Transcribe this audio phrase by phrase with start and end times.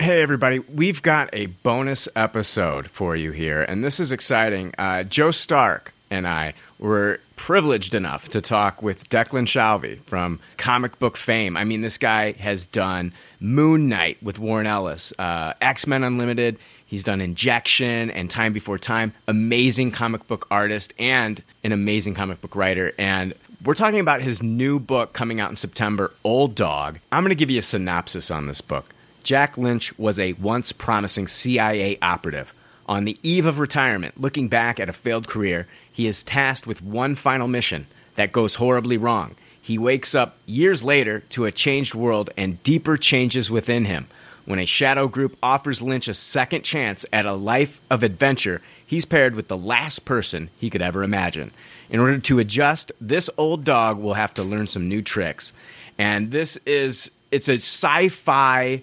[0.00, 0.58] Hey, everybody.
[0.58, 4.74] We've got a bonus episode for you here, and this is exciting.
[4.76, 10.98] Uh, Joe Stark and I were privileged enough to talk with Declan Shalvey from comic
[10.98, 11.56] book fame.
[11.56, 16.58] I mean, this guy has done Moon Knight with Warren Ellis, uh, X Men Unlimited.
[16.86, 19.12] He's done Injection and Time Before Time.
[19.28, 22.92] Amazing comic book artist and an amazing comic book writer.
[22.98, 23.34] And
[23.64, 26.98] we're talking about his new book coming out in September, Old Dog.
[27.12, 28.92] I'm going to give you a synopsis on this book.
[29.22, 32.52] Jack Lynch was a once promising CIA operative.
[32.86, 36.82] On the eve of retirement, looking back at a failed career, he is tasked with
[36.82, 39.34] one final mission that goes horribly wrong.
[39.60, 44.06] He wakes up years later to a changed world and deeper changes within him.
[44.44, 49.04] When a shadow group offers Lynch a second chance at a life of adventure, he's
[49.04, 51.52] paired with the last person he could ever imagine.
[51.90, 55.52] In order to adjust, this old dog will have to learn some new tricks.
[55.96, 58.82] And this is it's a sci-fi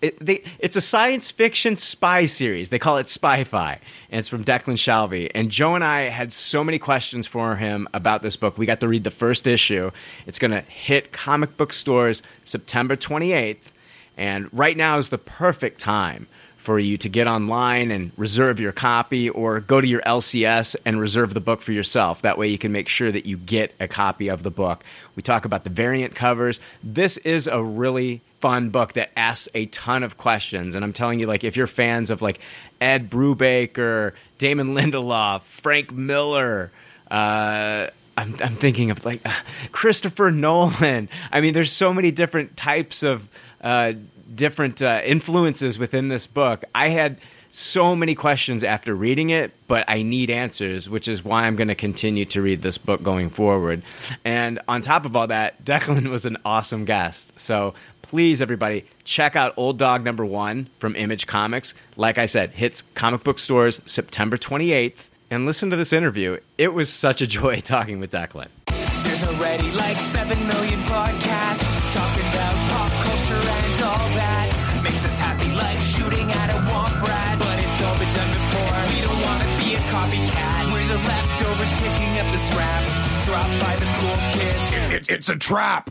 [0.00, 2.70] it, they, it's a science fiction spy series.
[2.70, 3.78] They call it Spy-Fi,
[4.10, 5.30] and it's from Declan Shalvey.
[5.34, 8.58] And Joe and I had so many questions for him about this book.
[8.58, 9.92] We got to read the first issue.
[10.26, 13.70] It's going to hit comic book stores September 28th,
[14.16, 16.26] and right now is the perfect time
[16.56, 21.00] for you to get online and reserve your copy or go to your LCS and
[21.00, 22.22] reserve the book for yourself.
[22.22, 24.84] That way you can make sure that you get a copy of the book.
[25.16, 26.60] We talk about the variant covers.
[26.82, 30.74] This is a really fun book that asks a ton of questions.
[30.74, 32.40] And I'm telling you, like, if you're fans of like
[32.80, 36.72] Ed Brubaker, Damon Lindelof, Frank Miller,
[37.10, 39.32] uh, I'm, I'm thinking of like uh,
[39.72, 41.08] Christopher Nolan.
[41.30, 43.28] I mean, there's so many different types of
[43.62, 43.92] uh,
[44.34, 46.64] different uh, influences within this book.
[46.74, 47.18] I had
[47.54, 51.68] so many questions after reading it, but I need answers, which is why I'm going
[51.68, 53.82] to continue to read this book going forward.
[54.24, 57.38] And on top of all that, Declan was an awesome guest.
[57.38, 57.74] So
[58.12, 61.72] please, everybody, check out Old Dog Number One from Image Comics.
[61.96, 65.08] Like I said, hits comic book stores September 28th.
[65.30, 66.36] And listen to this interview.
[66.58, 68.48] It was such a joy talking with Declan.
[68.68, 71.64] There's already like 7 million podcasts
[71.96, 74.80] talking about pop culture and all that.
[74.84, 77.38] Makes us happy like shooting at a womp rat.
[77.40, 78.76] But it's all been done before.
[78.92, 80.62] We don't want to be a copycat.
[80.68, 82.92] We're the leftovers picking up the scraps
[83.24, 84.92] dropped by the cool kids.
[84.92, 85.88] It, it's a trap.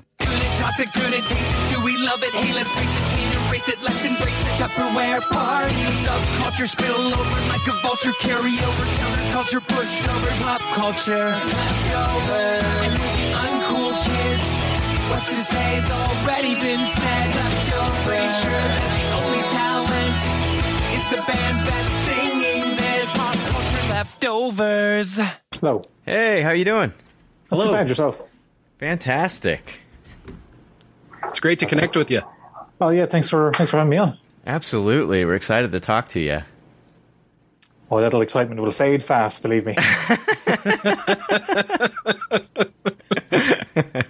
[0.61, 1.73] Good at toss it, good at taste it.
[1.73, 2.33] Do we love it?
[2.37, 3.81] Hey, let's face it, can't erase it.
[3.81, 5.81] Let's embrace the Tupperware party.
[6.05, 8.13] Subculture spill over like a vulture.
[8.21, 11.33] Carry over counterculture, pushover, pop culture.
[11.33, 12.61] Leftovers.
[12.85, 14.47] And the uncool kids,
[15.09, 17.25] what's to say has already been said.
[17.41, 18.05] Leftovers.
[18.05, 20.21] Pretty sure that the only talent
[20.93, 23.09] is the band that's singing this.
[23.17, 25.17] Pop culture leftovers.
[25.57, 25.81] Hello.
[26.05, 26.93] Hey, how you doing?
[27.49, 27.65] Hello.
[27.65, 28.21] too bad yourself.
[28.77, 29.81] Fantastic.
[31.25, 32.21] It's great to connect with you.
[32.79, 34.17] Oh yeah, thanks for thanks for having me on.
[34.45, 35.25] Absolutely.
[35.25, 36.41] We're excited to talk to you.
[37.91, 39.75] Oh, that little excitement will fade fast, believe me.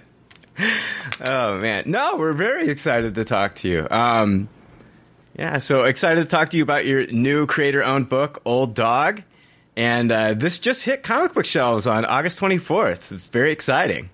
[1.24, 3.86] Oh man, no, we're very excited to talk to you.
[3.90, 4.48] Um,
[5.38, 9.22] yeah, so excited to talk to you about your new creator-owned book, Old Dog,
[9.76, 13.12] and uh, this just hit comic book shelves on August 24th.
[13.12, 14.10] It's very exciting.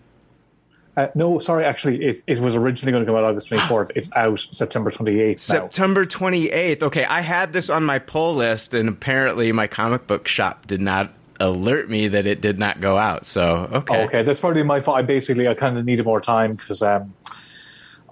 [0.99, 3.93] Uh, no, sorry, actually, it, it was originally going to come out August 24th.
[3.95, 5.37] It's out September 28th now.
[5.37, 6.83] September 28th.
[6.83, 10.81] Okay, I had this on my pull list, and apparently my comic book shop did
[10.81, 13.27] not alert me that it did not go out.
[13.27, 14.99] So okay, Oh, okay, that's probably my fault.
[14.99, 17.15] I basically I kind of needed more time because um,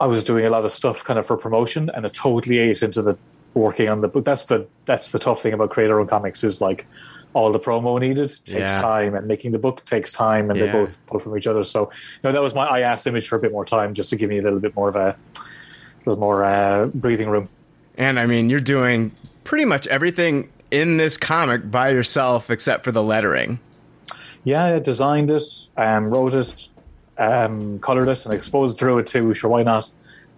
[0.00, 2.84] I was doing a lot of stuff kind of for promotion, and it totally ate
[2.84, 3.18] into the
[3.54, 4.24] working on the book.
[4.24, 6.86] That's the that's the tough thing about creator owned comics is like
[7.36, 8.80] all the promo needed takes Yeah.
[8.80, 10.66] time, and making the book takes time, and Yeah.
[10.66, 11.62] they both pull from each other.
[11.64, 14.08] So you know that was my I asked Image for a bit more time just
[14.10, 15.42] to give me a little bit more of a a
[16.06, 17.48] little more uh, breathing room.
[17.98, 19.12] And I mean, you're doing
[19.44, 23.58] pretty much everything in this comic by yourself except for the lettering.
[24.44, 25.42] Yeah, I designed it,
[25.76, 26.68] um, wrote it,
[27.18, 29.34] um, colored it, and exposed drew it too.
[29.34, 29.91] Sure, why not?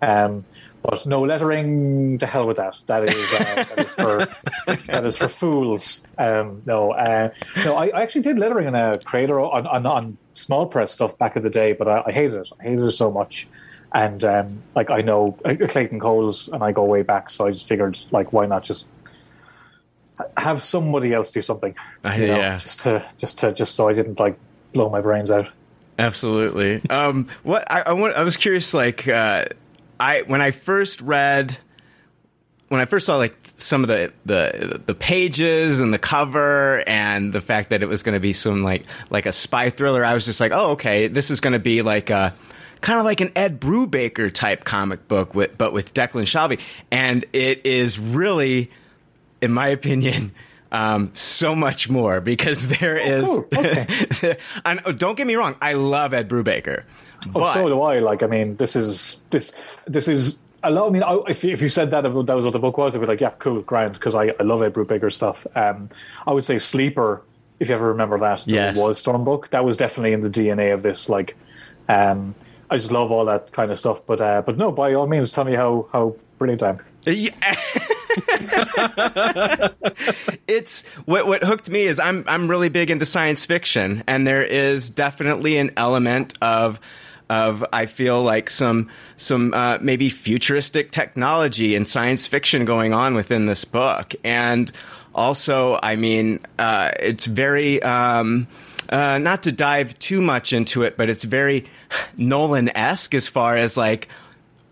[0.03, 0.45] Um,
[0.83, 2.19] but no lettering.
[2.19, 2.79] To hell with that.
[2.87, 4.27] That is uh, that is for
[4.87, 6.05] that is for fools.
[6.17, 7.77] Um, no, uh, no.
[7.77, 11.37] I, I actually did lettering in a creator on, on, on small press stuff back
[11.37, 12.53] in the day, but I, I hated it.
[12.61, 13.49] I hated it so much.
[13.93, 17.51] And um, like I know uh, Clayton Cowles, and I go way back, so I
[17.51, 18.87] just figured like why not just
[20.37, 21.75] have somebody else do something.
[22.05, 22.59] Uh, you know, yeah.
[22.59, 24.39] just to just to just so I didn't like
[24.73, 25.49] blow my brains out.
[25.99, 26.81] Absolutely.
[26.91, 28.73] um, what I, I want, I was curious.
[28.73, 29.47] Like, uh,
[30.01, 31.57] I when I first read,
[32.69, 37.33] when I first saw like some of the the the pages and the cover and
[37.33, 40.15] the fact that it was going to be some like like a spy thriller, I
[40.15, 42.35] was just like, oh, okay, this is going to be like a
[42.81, 46.61] kind of like an Ed Brubaker type comic book, with, but with Declan Shalvey,
[46.91, 48.71] and it is really,
[49.41, 50.33] in my opinion.
[50.71, 53.25] Um, so much more because there is.
[53.25, 53.47] cool.
[53.57, 54.37] Okay.
[54.67, 56.83] and oh, don't get me wrong, I love Ed Brubaker.
[57.27, 57.99] Oh, but- so do I.
[57.99, 59.53] Like, I mean, this is this
[59.87, 60.89] this is a lot.
[60.89, 62.95] I mean, I, if you- if you said that that was what the book was,
[62.95, 65.47] I'd be like, yeah, cool, grand, because I, I love Ed Brubaker stuff.
[65.55, 65.89] Um,
[66.27, 67.23] I would say Sleeper,
[67.61, 68.77] if you ever remember that, Yes.
[68.77, 69.49] was Storm book.
[69.51, 71.09] That was definitely in the DNA of this.
[71.09, 71.37] Like,
[71.89, 72.35] um,
[72.71, 74.05] I just love all that kind of stuff.
[74.07, 76.79] But uh, but no, by all means, tell me how how brilliant I am.
[77.07, 77.31] Yeah.
[80.47, 84.43] it's what what hooked me is I'm I'm really big into science fiction, and there
[84.43, 86.81] is definitely an element of
[87.31, 93.15] of I feel like some some uh, maybe futuristic technology and science fiction going on
[93.15, 94.71] within this book, and
[95.15, 97.83] also I mean uh, it's very.
[97.83, 98.47] Um,
[98.91, 101.67] uh, not to dive too much into it, but it's very
[102.17, 104.09] Nolan esque as far as like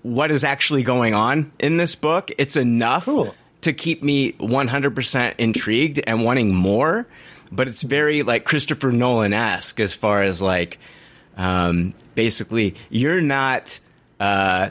[0.01, 2.31] what is actually going on in this book.
[2.39, 3.35] It's enough Cool.
[3.61, 7.07] to keep me 100% intrigued and wanting more,
[7.53, 10.79] but it's very like Christopher Nolan esque as far as like
[11.37, 13.79] um, basically you're not
[14.21, 14.71] uh,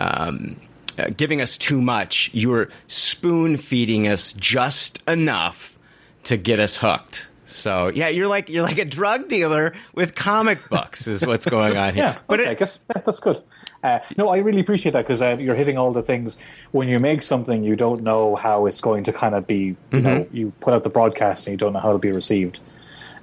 [0.00, 0.56] um,
[0.98, 2.30] uh, giving us too much.
[2.32, 5.78] You're spoon feeding us just enough
[6.24, 7.28] to get us hooked.
[7.46, 11.76] So yeah, you're like you're like a drug dealer with comic books is what's going
[11.76, 12.04] on here.
[12.14, 13.40] Yeah, but okay, it, I guess yeah, that's good.
[13.84, 16.38] Uh, no, I really appreciate that because uh, you're hitting all the things.
[16.70, 19.56] When you make something, you don't know how it's going to kind of be.
[19.56, 20.34] You Mm-hmm.
[20.34, 22.60] you put out the broadcast and you don't know how it'll be received.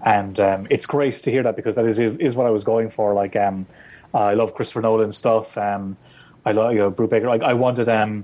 [0.04, 2.90] And um, it's great to hear that because that is is what I was going
[2.90, 3.14] for.
[3.14, 3.66] Like, um,
[4.14, 5.58] I love Christopher Nolan stuff.
[5.58, 5.98] Um,
[6.46, 7.26] I love you know Brubaker.
[7.26, 8.24] Like, I wanted, um,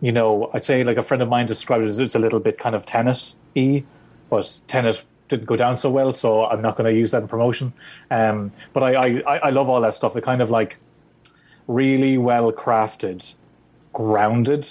[0.00, 2.40] you know, I'd say like a friend of mine described it as it's a little
[2.40, 3.84] bit kind of Tenet y,
[4.30, 7.28] but Tenet didn't go down so well, so I'm not going to use that in
[7.28, 7.72] promotion.
[8.10, 10.16] Um, but I, I I love all that stuff.
[10.16, 10.78] It kind of like
[11.68, 13.34] really well crafted,
[13.92, 14.68] grounded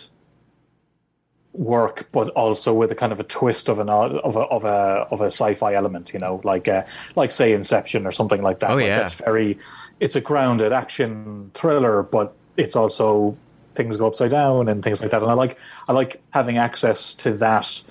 [1.54, 5.08] work, but also with a kind of a twist of an of a of a
[5.12, 6.14] of a sci-fi element.
[6.14, 6.84] You know, like uh,
[7.16, 8.72] like say Inception or something like that.
[8.72, 8.98] Oh, Like, yeah.
[8.98, 9.58] that's very.
[10.00, 13.38] It's a grounded action thriller, but it's also
[13.76, 15.22] things go upside down and things like that.
[15.22, 15.58] And I like
[15.88, 17.84] I like having access to that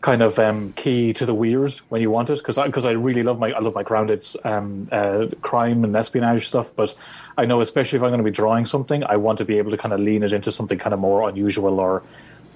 [0.00, 2.92] kind of um, key to the weird when you want it because I because I
[2.92, 6.74] really love my I love my grounded um, uh, crime and espionage stuff.
[6.74, 6.94] But
[7.36, 9.70] I know especially if I'm going to be drawing something, I want to be able
[9.70, 12.02] to kind of lean it into something kind of more unusual or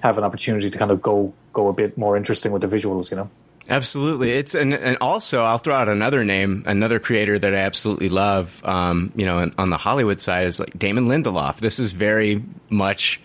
[0.03, 3.09] have an opportunity to kind of go go a bit more interesting with the visuals.
[3.09, 3.29] You know.
[3.69, 8.09] Absolutely, it's and and also I'll throw out another name, another creator that I absolutely
[8.09, 8.61] love.
[8.65, 11.57] Um, you know, on the Hollywood side is like Damon Lindelof.
[11.59, 13.21] This is very much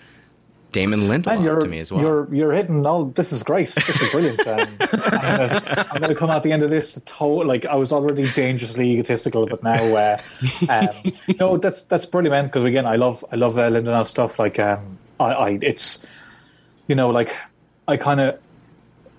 [0.71, 2.01] Damon Lindelof to me as well.
[2.01, 3.07] you're you're hitting all.
[3.07, 3.75] This is great.
[3.75, 4.47] This is brilliant.
[4.47, 7.93] Um, I'm, gonna, I'm gonna come out the end of this to like I was
[7.93, 10.23] already dangerously egotistical, but now uh,
[10.69, 12.45] um, no, that's that's brilliant, man.
[12.47, 14.39] Because again, I love I love uh, Lindelof stuff.
[14.39, 16.07] Like um, I, I it's
[16.88, 17.37] you know like
[17.87, 18.40] I kind of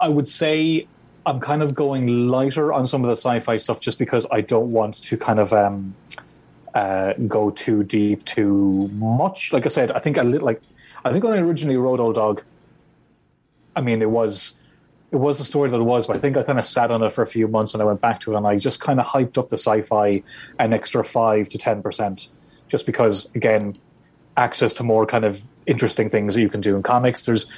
[0.02, 0.88] I would say
[1.26, 4.72] I'm kind of going lighter on some of the sci-fi stuff just because I don't
[4.72, 5.96] want to kind of um,
[6.74, 9.52] uh, go too deep, too much.
[9.54, 10.62] Like I said, I think I li- like
[11.06, 12.44] I think when I originally wrote Old Dog,
[13.76, 14.60] I mean it was
[15.12, 17.04] it was the story that it was, but I think I kind of sat on
[17.04, 19.00] it for a few months and I went back to it and I just kind
[19.00, 20.24] of hyped up the sci-fi
[20.60, 22.30] an extra five to ten percent,
[22.68, 23.78] just because again
[24.38, 27.26] access to more kind of interesting things that you can do in comics.
[27.26, 27.52] There's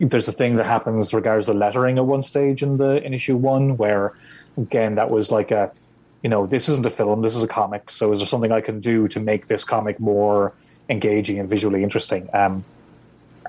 [0.00, 3.36] there's a thing that happens regards the lettering at one stage in the in issue
[3.36, 4.14] one where
[4.56, 5.70] again that was like a
[6.22, 8.60] you know this isn't a film this is a comic so is there something i
[8.60, 10.52] can do to make this comic more
[10.88, 12.64] engaging and visually interesting um,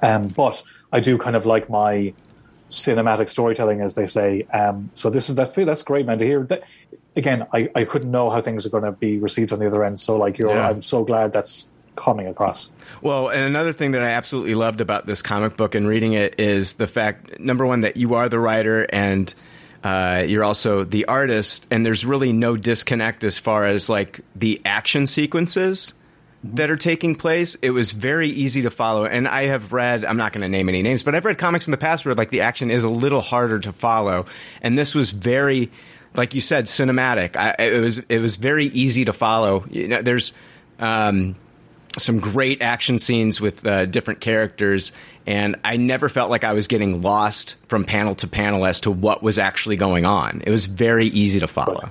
[0.01, 0.61] um, but
[0.91, 2.13] i do kind of like my
[2.69, 6.43] cinematic storytelling as they say um, so this is that's that's great man to hear
[6.43, 6.63] that
[7.15, 9.83] again I, I couldn't know how things are going to be received on the other
[9.83, 10.69] end so like you're Yeah.
[10.69, 12.69] i'm so glad that's coming across
[13.01, 16.39] Well, and another thing that I absolutely loved about this comic book and reading it
[16.39, 19.33] is the fact, number one, that you are the writer and
[19.83, 24.61] uh, you're also the artist, and there's really no disconnect as far as like the
[24.63, 25.93] action sequences
[26.45, 27.55] that are taking place.
[27.61, 30.05] It was very easy to follow, and I have read.
[30.05, 32.15] I'm not going to name any names, but I've read comics in the past where
[32.15, 34.25] like the action is a little harder to follow,
[34.61, 35.69] and this was very,
[36.15, 37.35] like you said, cinematic.
[37.35, 39.65] I, it was it was very easy to follow.
[39.69, 40.31] You know, there's.
[40.79, 41.35] Um,
[41.97, 44.91] some great action scenes with uh, different characters,
[45.25, 48.91] and I never felt like I was getting lost from panel to panel as to
[48.91, 50.41] what was actually going on.
[50.45, 51.89] It was very easy to follow.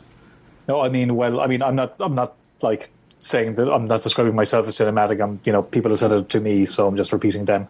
[0.69, 2.91] No, I mean, well, I mean, I'm not, I'm not like
[3.23, 5.23] saying that I'm not describing myself as cinematic.
[5.23, 7.69] I'm, you know, people have said it to me, so I'm just repeating them.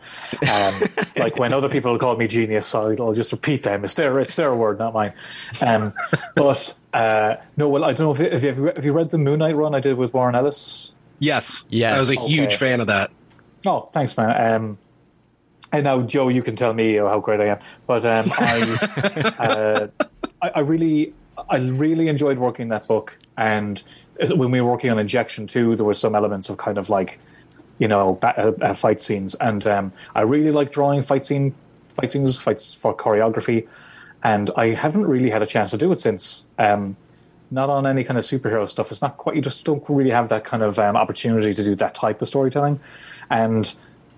[0.48, 0.82] Um,
[1.16, 3.84] like when other people call me genius, I'll, I'll just repeat them.
[3.84, 5.12] It's their, it's their word, not mine.
[5.60, 5.92] Um,
[6.34, 9.38] but uh, no, well, I don't know if, if you have you read the Moon
[9.38, 10.92] Knight run I did with Warren Ellis.
[11.22, 11.64] Yes.
[11.70, 11.94] Yes.
[11.94, 13.12] I was a huge fan of that.
[13.64, 14.54] Oh, thanks, man.
[14.54, 14.78] Um,
[15.70, 17.58] and now, Joe, you can tell me how great I am.
[17.86, 20.06] But um, I, uh,
[20.42, 21.14] I, I really,
[21.48, 23.16] I really enjoyed working that book.
[23.36, 23.82] And
[24.34, 27.20] when we were working on Injection too, there were some elements of kind of like,
[27.78, 29.36] you know, ba- uh, uh, fight scenes.
[29.36, 31.54] And um, I really like drawing fight scene,
[31.88, 33.68] fight scenes, fights for choreography.
[34.24, 36.44] And I haven't really had a chance to do it since.
[36.58, 36.96] Um,
[37.52, 38.90] not on any kind of superhero stuff.
[38.90, 39.36] It's not quite.
[39.36, 42.28] You just don't really have that kind of um, opportunity to do that type of
[42.28, 42.80] storytelling,
[43.30, 43.72] and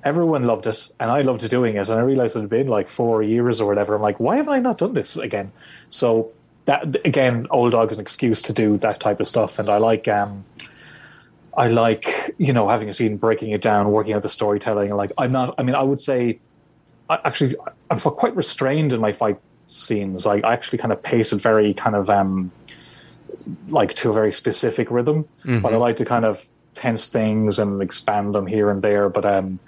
[0.04, 1.88] everyone loved it, and I loved doing it.
[1.88, 3.96] And I realized it had been like four years or whatever.
[3.96, 5.50] I'm like, why have I not done this again?
[5.90, 6.30] So
[6.66, 9.78] that again, old dog is an excuse to do that type of stuff, and I
[9.78, 10.08] like.
[10.08, 10.44] Um,
[11.56, 14.94] I like you know having a scene, breaking it down, working out the storytelling.
[14.94, 15.56] Like I'm not.
[15.58, 16.38] I mean, I would say,
[17.10, 17.56] I, actually,
[17.90, 20.24] I'm quite restrained in my fight scenes.
[20.24, 22.08] Like I actually kind of pace it very kind of.
[22.08, 22.52] um
[23.68, 25.28] like to a very specific rhythm,
[25.62, 29.08] but I like to kind of tense things and expand them here and there.
[29.08, 29.58] But um,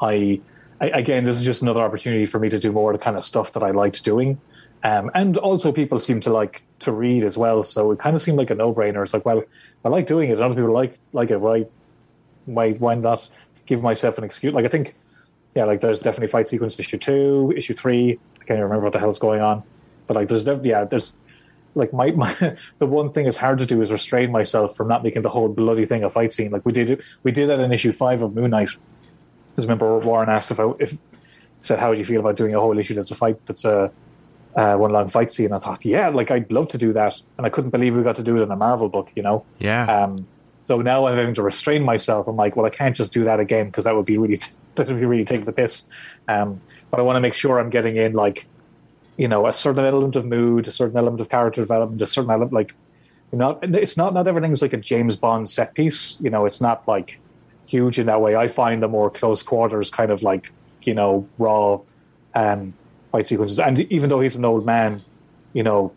[0.00, 0.40] I,
[0.80, 3.16] I again, this is just another opportunity for me to do more of the kind
[3.16, 4.40] of stuff that I liked doing.
[4.82, 8.22] Um, and also, people seem to like to read as well, so it kind of
[8.22, 9.02] seemed like a no-brainer.
[9.02, 9.42] It's like, well,
[9.84, 11.40] I like doing it, and other people like like it.
[11.40, 11.66] Why,
[12.44, 13.28] why, why not
[13.64, 14.52] give myself an excuse?
[14.54, 14.94] Like, I think,
[15.54, 18.18] yeah, like there's definitely fight sequence issue two, issue three.
[18.34, 19.64] I can't even remember what the hell's going on,
[20.06, 21.14] but like, there's def- yeah, there's
[21.76, 25.04] like my, my the one thing is hard to do is restrain myself from not
[25.04, 26.50] making the whole bloody thing a fight scene.
[26.50, 28.70] Like we did we did that in issue five of Moon Knight.
[29.48, 30.98] Because remember Warren asked if I if
[31.60, 33.92] said how would you feel about doing a whole issue that's a fight that's a
[34.56, 35.52] uh, one long fight scene.
[35.52, 38.16] I thought, yeah, like I'd love to do that, and I couldn't believe we got
[38.16, 39.44] to do it in a Marvel book, you know.
[39.58, 39.84] Yeah.
[39.84, 40.26] Um,
[40.66, 42.26] so now I'm having to restrain myself.
[42.26, 44.40] I'm like, well, I can't just do that again because that would be really
[44.74, 45.84] that would be really taking the piss.
[46.26, 48.46] Um, but I want to make sure I'm getting in like
[49.16, 52.30] you know a certain element of mood, a certain element of character development, a certain
[52.30, 52.74] element like
[53.32, 56.18] you know it's not not everything's like a James Bond set piece.
[56.20, 57.18] You know, it's not like
[57.64, 58.36] huge in that way.
[58.36, 61.80] I find the more close quarters kind of like you know raw
[62.34, 62.74] um,
[63.10, 63.58] fight sequences.
[63.58, 65.02] And even though he's an old man,
[65.52, 65.92] you know,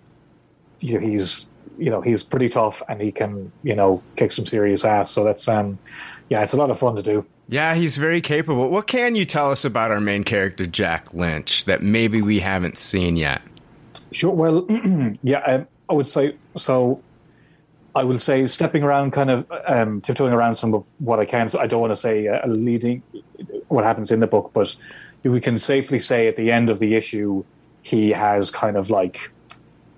[0.79, 1.45] he's
[1.77, 5.11] you know he's pretty tough and he can you know kick some serious ass.
[5.11, 5.77] So that's um
[6.29, 7.25] yeah, it's a lot of fun to do.
[7.49, 8.69] Yeah, he's very capable.
[8.69, 12.77] What can you tell us about our main character, Jack Lynch, that maybe we haven't
[12.77, 13.41] seen yet?
[14.11, 14.31] Sure.
[14.31, 14.67] Well,
[15.23, 17.01] yeah, um, I would say so.
[17.95, 21.49] I will say stepping around, kind of um, tiptoeing around some of what I can.
[21.49, 23.01] So I don't want to say uh, leading
[23.67, 24.75] what happens in the book, but
[25.23, 27.43] we can safely say at the end of the issue,
[27.81, 29.31] he has kind of like,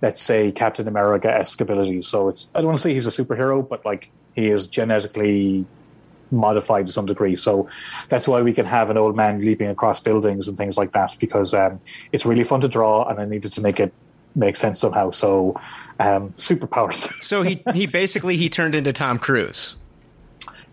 [0.02, 2.08] let's say, Captain America esque abilities.
[2.08, 5.66] So it's I don't want to say he's a superhero, but like he is genetically
[6.32, 7.36] modified to some degree.
[7.36, 7.70] So
[8.10, 11.16] that's why we can have an old man leaping across buildings and things like that
[11.20, 11.80] because um,
[12.12, 13.94] it's really fun to draw, and I needed to make it
[14.36, 15.12] make sense somehow.
[15.12, 15.60] So
[16.00, 17.12] um, superpowers.
[17.24, 19.76] So he he basically he turned into Tom Cruise.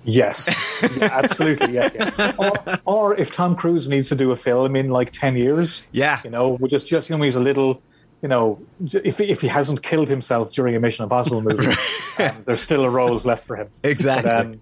[0.05, 0.49] yes,
[0.83, 1.75] yeah, absolutely.
[1.75, 2.33] Yeah, yeah.
[2.38, 6.21] Or, or if Tom Cruise needs to do a film in like ten years, Yeah.
[6.25, 7.83] you know, we just just you know he's a little.
[8.23, 8.61] You know,
[9.05, 11.73] if if he hasn't killed himself during a Mission Impossible movie,
[12.19, 13.69] um, there's still a rose left for him.
[13.85, 14.29] Exactly.
[14.31, 14.61] But, um,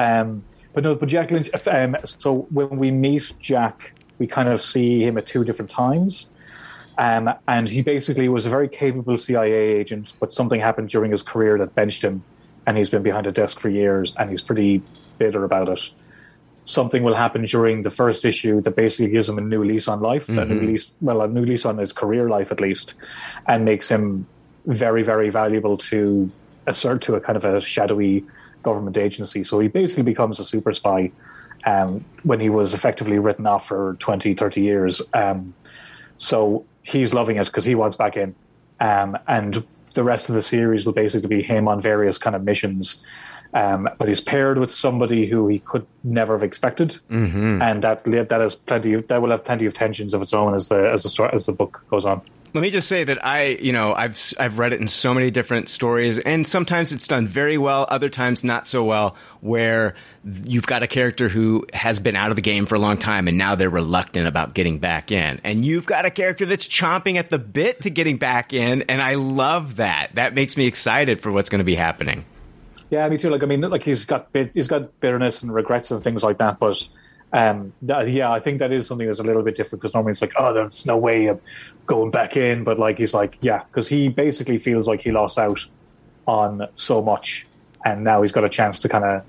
[0.00, 0.42] um,
[0.72, 1.50] but no, but Jack Lynch.
[1.66, 6.28] Um, so when we meet Jack, we kind of see him at two different times.
[6.96, 11.22] Um, and he basically was a very capable CIA agent, but something happened during his
[11.22, 12.22] career that benched him,
[12.66, 14.82] and he's been behind a desk for years, and he's pretty
[15.18, 15.90] bitter about it.
[16.64, 20.00] Something will happen during the first issue that basically gives him a new lease on
[20.00, 22.94] life, a new lease, well, a new lease on his career life at least,
[23.46, 24.26] and makes him
[24.66, 26.30] very, very valuable to
[26.66, 28.24] assert to a kind of a shadowy
[28.62, 29.44] government agency.
[29.44, 31.12] So he basically becomes a super spy
[31.64, 35.02] um, when he was effectively written off for 20, 30 years.
[35.14, 35.54] Um,
[36.18, 38.34] so he's loving it because he wants back in.
[38.80, 39.64] Um, and
[39.94, 43.02] the rest of the series will basically be him on various kind of missions.
[43.52, 47.60] Um, but he's paired with somebody who he could never have expected, mm-hmm.
[47.60, 48.92] and that that has plenty.
[48.92, 51.46] Of, that will have plenty of tensions of its own as the as the as
[51.46, 52.22] the book goes on.
[52.52, 55.30] Let me just say that I, you know, I've I've read it in so many
[55.30, 59.14] different stories, and sometimes it's done very well, other times not so well.
[59.40, 59.94] Where
[60.44, 63.28] you've got a character who has been out of the game for a long time,
[63.28, 67.16] and now they're reluctant about getting back in, and you've got a character that's chomping
[67.16, 70.16] at the bit to getting back in, and I love that.
[70.16, 72.24] That makes me excited for what's going to be happening.
[72.90, 73.30] Yeah, me too.
[73.30, 76.38] Like, I mean, like he's got bit, he's got bitterness and regrets and things like
[76.38, 76.58] that.
[76.58, 76.88] But
[77.32, 80.12] um, that, yeah, I think that is something that's a little bit different because normally
[80.12, 81.40] it's like, oh, there's no way of
[81.86, 82.64] going back in.
[82.64, 85.64] But like, he's like, yeah, because he basically feels like he lost out
[86.26, 87.46] on so much,
[87.84, 89.24] and now he's got a chance to kind of,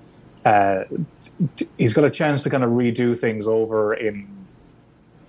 [0.46, 0.84] uh,
[1.55, 4.27] t- he's got a chance to kind of redo things over in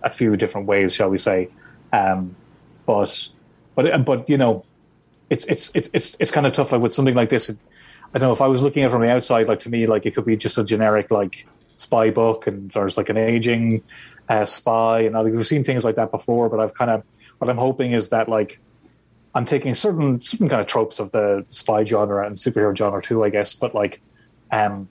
[0.03, 1.49] a few different ways, shall we say?
[1.93, 2.35] Um,
[2.87, 3.29] but,
[3.75, 4.65] but, but you know,
[5.31, 6.73] it's it's it's it's it's kind of tough.
[6.73, 9.03] Like with something like this, I don't know if I was looking at it from
[9.03, 12.47] the outside, like to me, like it could be just a generic like spy book,
[12.47, 13.83] and there's like an aging
[14.29, 16.49] uh, spy, and like, we've seen things like that before.
[16.49, 17.03] But I've kind of
[17.39, 18.61] what I'm hoping is that like
[19.35, 23.25] I'm taking certain certain kind of tropes of the spy genre and superhero genre too,
[23.25, 23.55] I guess.
[23.55, 24.01] But like,
[24.51, 24.89] um,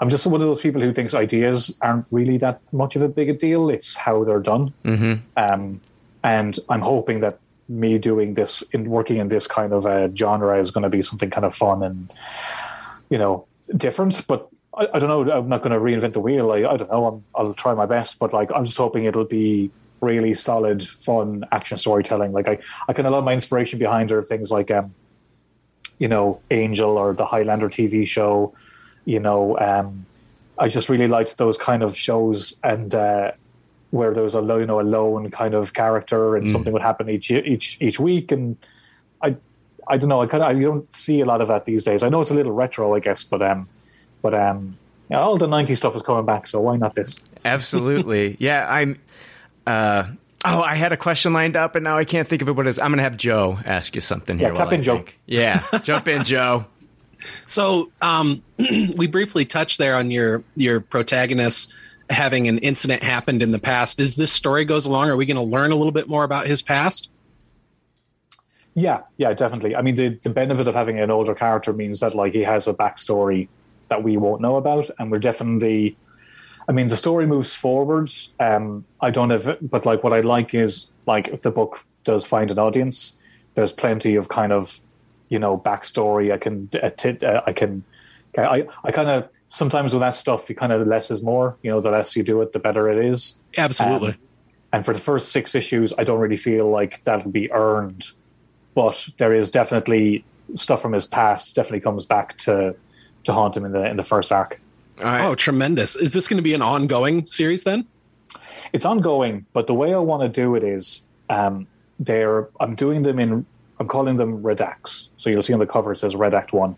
[0.00, 3.08] I'm just one of those people who thinks ideas aren't really that much of a
[3.08, 3.70] big a deal.
[3.70, 4.72] It's how they're done.
[4.84, 5.22] Mm-hmm.
[5.36, 5.80] Um,
[6.24, 7.38] and I'm hoping that
[7.68, 11.02] me doing this in working in this kind of a genre is going to be
[11.02, 12.12] something kind of fun and
[13.10, 14.26] you know different.
[14.26, 15.32] But I, I don't know.
[15.32, 16.50] I'm not going to reinvent the wheel.
[16.52, 17.06] I, I don't know.
[17.06, 21.44] I'm, I'll try my best, but like I'm just hoping it'll be really solid, fun
[21.52, 22.32] action storytelling.
[22.32, 24.94] Like I, I kind of love my inspiration behind her things like um,
[25.98, 28.54] you know, Angel or the Highlander TV show.
[29.04, 30.06] You know, um,
[30.58, 33.32] I just really liked those kind of shows and uh,
[33.90, 36.82] where there was a lo- you know a lone kind of character and something would
[36.82, 38.56] happen each each each week and
[39.20, 39.36] I
[39.86, 42.02] I don't know I kind of I don't see a lot of that these days.
[42.02, 43.68] I know it's a little retro, I guess, but um,
[44.22, 44.78] but um,
[45.10, 47.20] yeah, all the '90s stuff is coming back, so why not this?
[47.44, 48.36] Absolutely.
[48.40, 48.98] yeah, I'm.
[49.66, 50.06] Uh,
[50.44, 52.52] oh, I had a question lined up, and now I can't think of it.
[52.52, 52.78] What it is?
[52.78, 54.48] I'm going to have Joe ask you something here.
[54.48, 54.96] Yeah, tap while I in, Joe.
[54.96, 55.18] think.
[55.26, 56.66] Yeah, jump in, Joe.
[57.46, 58.42] So um,
[58.96, 61.72] we briefly touched there on your your protagonist
[62.10, 64.00] having an incident happened in the past.
[64.00, 66.46] As this story goes along, are we going to learn a little bit more about
[66.46, 67.08] his past?
[68.74, 69.76] Yeah, yeah, definitely.
[69.76, 72.66] I mean, the the benefit of having an older character means that like he has
[72.66, 73.48] a backstory
[73.92, 75.96] that we won't know about, and we're definitely.
[76.66, 78.30] I mean, the story moves forwards.
[78.40, 82.24] Um, I don't have, but like what I like is like if the book does
[82.24, 83.18] find an audience,
[83.54, 84.80] there's plenty of kind of,
[85.28, 86.32] you know, backstory.
[86.32, 87.82] I can, uh, t- uh, I can,
[88.38, 91.56] I, I kind of sometimes with that stuff, you kind of less is more.
[91.62, 93.34] You know, the less you do it, the better it is.
[93.58, 94.12] Absolutely.
[94.12, 94.18] Um,
[94.72, 98.06] and for the first six issues, I don't really feel like that'll be earned,
[98.74, 102.74] but there is definitely stuff from his past definitely comes back to
[103.24, 104.60] to haunt him in the in the first arc.
[104.98, 105.24] All right.
[105.24, 105.96] oh, tremendous!
[105.96, 107.86] Is this going to be an ongoing series then?
[108.72, 111.66] It's ongoing, but the way I want to do it is um,
[111.98, 113.46] they're I'm doing them in
[113.78, 115.08] I'm calling them redacts.
[115.16, 116.76] So you'll see on the cover it says Redact One.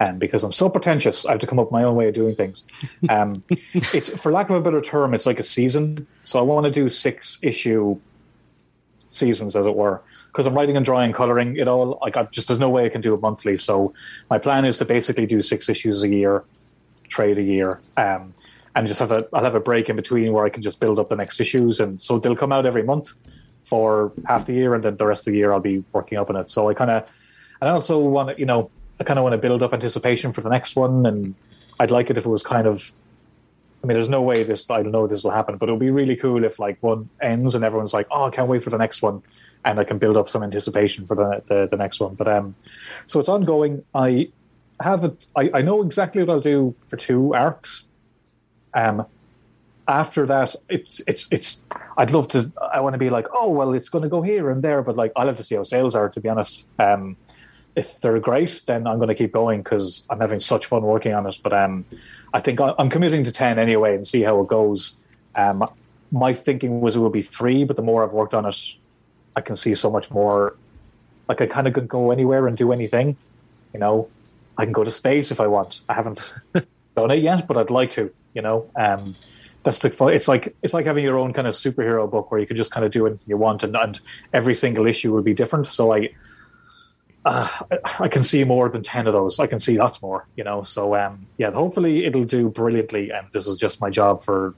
[0.00, 2.14] And because I'm so pretentious, I have to come up with my own way of
[2.14, 2.64] doing things.
[3.08, 3.44] Um,
[3.92, 6.06] it's for lack of a better term, it's like a season.
[6.22, 7.98] So I want to do six issue
[9.06, 10.00] seasons, as it were,
[10.32, 11.98] because I'm writing and drawing, coloring it all.
[12.02, 13.58] I just there's no way I can do it monthly.
[13.58, 13.92] So
[14.30, 16.42] my plan is to basically do six issues a year,
[17.08, 18.32] trade a year, um,
[18.74, 20.98] and just have a I'll have a break in between where I can just build
[20.98, 23.12] up the next issues, and so they'll come out every month
[23.62, 26.30] for half the year, and then the rest of the year I'll be working up
[26.30, 26.48] on it.
[26.48, 27.06] So I kind of,
[27.60, 30.32] and I also want to, you know, I kind of want to build up anticipation
[30.32, 31.34] for the next one, and
[31.78, 32.92] I'd like it if it was kind of.
[33.84, 34.70] I mean, there's no way this.
[34.70, 37.10] I don't know this will happen, but it would be really cool if like one
[37.20, 39.22] ends and everyone's like, "Oh, I can't wait for the next one,"
[39.64, 42.14] and I can build up some anticipation for the the, the next one.
[42.14, 42.54] But um,
[43.06, 43.84] so it's ongoing.
[43.94, 44.30] I
[44.80, 45.26] have it.
[45.36, 47.88] I, I know exactly what I'll do for two arcs.
[48.74, 49.06] Um,
[49.88, 51.62] after that, it's it's it's.
[51.96, 52.50] I'd love to.
[52.72, 54.96] I want to be like, oh well, it's going to go here and there, but
[54.96, 56.08] like I'll have to see how sales are.
[56.08, 57.16] To be honest, um,
[57.76, 61.14] if they're great, then I'm going to keep going because I'm having such fun working
[61.14, 61.38] on it.
[61.42, 61.84] But um,
[62.32, 64.94] I think I- I'm committing to ten anyway and see how it goes.
[65.34, 65.68] Um,
[66.10, 68.74] my thinking was it would be three, but the more I've worked on it,
[69.36, 70.56] I can see so much more.
[71.28, 73.16] Like I kind of could go anywhere and do anything.
[73.72, 74.08] You know,
[74.58, 75.80] I can go to space if I want.
[75.88, 76.32] I haven't
[76.96, 78.12] done it yet, but I'd like to.
[78.34, 79.14] You know, um,
[79.62, 80.12] that's the fun.
[80.14, 82.70] It's like it's like having your own kind of superhero book where you can just
[82.72, 84.00] kind of do anything you want, and, and
[84.32, 85.66] every single issue will be different.
[85.66, 86.10] So I,
[87.24, 87.48] uh,
[88.00, 89.38] I can see more than ten of those.
[89.38, 90.26] I can see lots more.
[90.36, 93.10] You know, so um, yeah, hopefully it'll do brilliantly.
[93.10, 94.54] And this is just my job for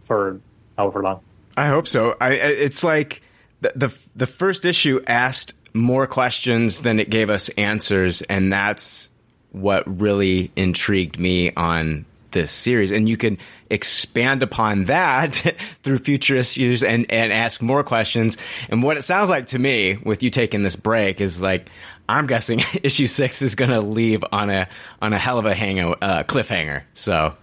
[0.00, 0.40] for
[0.78, 1.20] however long.
[1.56, 2.16] I hope so.
[2.20, 2.32] I, I-
[2.66, 3.22] it's like
[3.60, 9.10] the, the the first issue asked more questions than it gave us answers, and that's
[9.52, 12.90] what really intrigued me on this series.
[12.90, 15.34] And you can expand upon that
[15.82, 18.36] through future issues and and ask more questions.
[18.68, 21.68] And what it sounds like to me, with you taking this break, is like
[22.08, 24.68] I'm guessing issue six is going to leave on a
[25.00, 26.82] on a hell of a hang uh, cliffhanger.
[26.94, 27.34] So.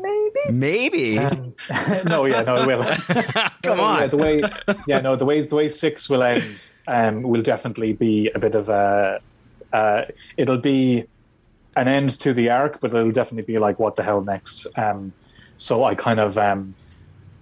[0.00, 0.58] Maybe.
[0.58, 1.14] Maybe.
[2.04, 2.82] no, yeah, no, it will.
[3.62, 4.08] Come Yeah, on.
[4.10, 4.42] the way,
[4.86, 8.54] yeah, no, the way the way six will end um, will definitely be a bit
[8.54, 9.20] of a.
[9.72, 10.02] Uh,
[10.36, 11.04] it'll be
[11.76, 14.66] an end to the arc, but it'll definitely be like, what the hell next?
[14.76, 15.12] Um,
[15.56, 16.74] so I kind of, um,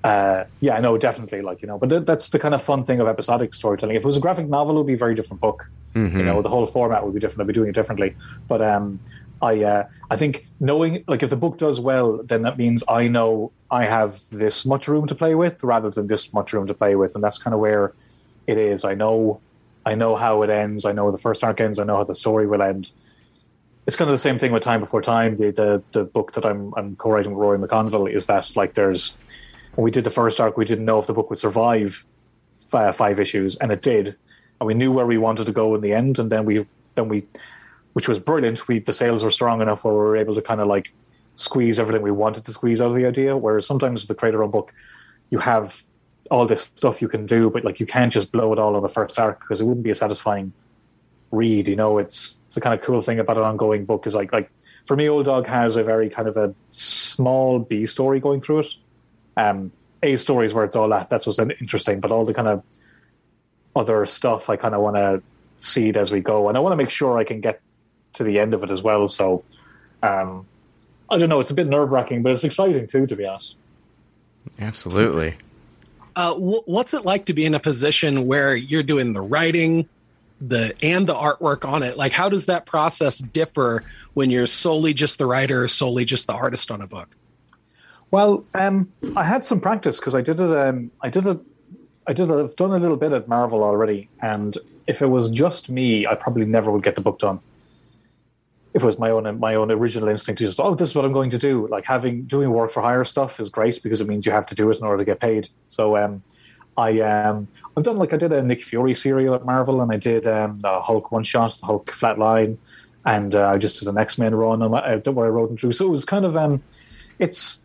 [0.05, 3.01] uh, yeah, no, definitely, like you know, but th- that's the kind of fun thing
[3.01, 3.97] of episodic storytelling.
[3.97, 5.65] If it was a graphic novel, it would be a very different book.
[5.95, 7.41] You know, the whole format would be different.
[7.41, 8.15] I'd be doing it differently.
[8.49, 9.01] But um,
[9.43, 13.09] I, uh, I think knowing, like, if the book does well, then that means I
[13.09, 16.75] know I have this much room to play with, rather than this much room to
[16.75, 17.93] play with, and that's kind of where
[18.47, 18.85] it is.
[18.85, 19.41] I know,
[19.85, 20.85] I know how it ends.
[20.85, 21.79] I know the first arc ends.
[21.79, 22.91] I know how the story will end.
[23.87, 25.37] it's kind of the same thing with Time Before Time.
[25.37, 29.17] The the, the book that I'm I'm co-writing with Rory McConville is that like there's
[29.75, 32.05] when we did the first arc, we didn't know if the book would survive
[32.69, 34.17] five, five issues, and it did,
[34.61, 36.65] and we knew where we wanted to go in the end, and then we
[36.97, 37.27] then we,
[37.97, 38.69] which was brilliant.
[38.69, 40.93] We the sales were strong enough where we were able to kind of like
[41.35, 43.35] squeeze everything we wanted to squeeze out of the idea.
[43.35, 44.75] Whereas sometimes with the creator own book,
[45.31, 45.83] you have
[46.31, 48.83] all this stuff you can do, but like you can't just blow it all on
[48.83, 50.53] the first arc because it wouldn't be a satisfying
[51.31, 51.69] read.
[51.69, 54.31] You know, it's it's a kind of cool thing about an ongoing book is like
[54.31, 54.51] like
[54.85, 58.59] for me, Old Dog has a very kind of a small B story going through
[58.59, 58.75] it.
[59.39, 62.63] Um, A stories where it's all at that's what's interesting, but all the kind of
[63.75, 65.23] other stuff I kind of want to
[65.57, 67.63] seed as we go, and I want to make sure I can get
[68.17, 69.09] to the end of it as well.
[69.09, 69.45] So,
[70.03, 70.47] um,
[71.09, 73.57] I don't know, it's a bit nerve wracking, but it's exciting too, to be honest.
[74.59, 75.35] Absolutely.
[76.15, 79.89] Uh, wh- what's it like to be in a position where you're doing the writing,
[80.41, 81.97] the and the artwork on it?
[81.97, 86.27] Like, how does that process differ when you're solely just the writer, or solely just
[86.27, 87.09] the artist on a book?
[88.11, 90.57] Well, um, I had some practice because I did it.
[90.57, 91.39] Um, I did it.
[92.07, 92.31] I did.
[92.31, 96.07] i I've done a little bit at Marvel already, and if it was just me,
[96.07, 97.41] I probably never would get the book done.
[98.77, 101.07] If it was my own my own original instinct to just oh this is what
[101.07, 104.07] I'm going to do, like having doing work for hire stuff is great because it
[104.07, 105.49] means you have to do it in order to get paid.
[105.67, 106.23] So um,
[106.77, 109.97] I um, I've done like I did a Nick Fury serial at Marvel, and I
[109.97, 112.59] did um, the Hulk one shot, the Hulk Flatline,
[113.07, 115.57] and uh, I just did an X Men run, and I, where I wrote them
[115.57, 115.73] through.
[115.73, 116.63] So it was kind of um,
[117.19, 117.61] it's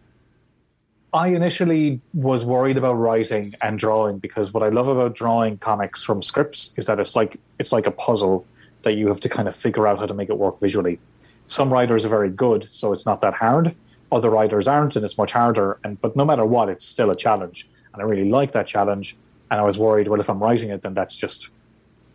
[1.14, 6.02] I initially was worried about writing and drawing because what I love about drawing comics
[6.02, 8.46] from scripts is that it's like it's like a puzzle
[8.84, 11.00] that you have to kind of figure out how to make it work visually.
[11.48, 13.76] Some writers are very good, so it's not that hard.
[14.12, 15.80] Other writers aren't, and it's much harder.
[15.84, 19.18] And but no matter what, it's still a challenge, and I really like that challenge.
[19.50, 21.50] And I was worried, well, if I'm writing it, then that's just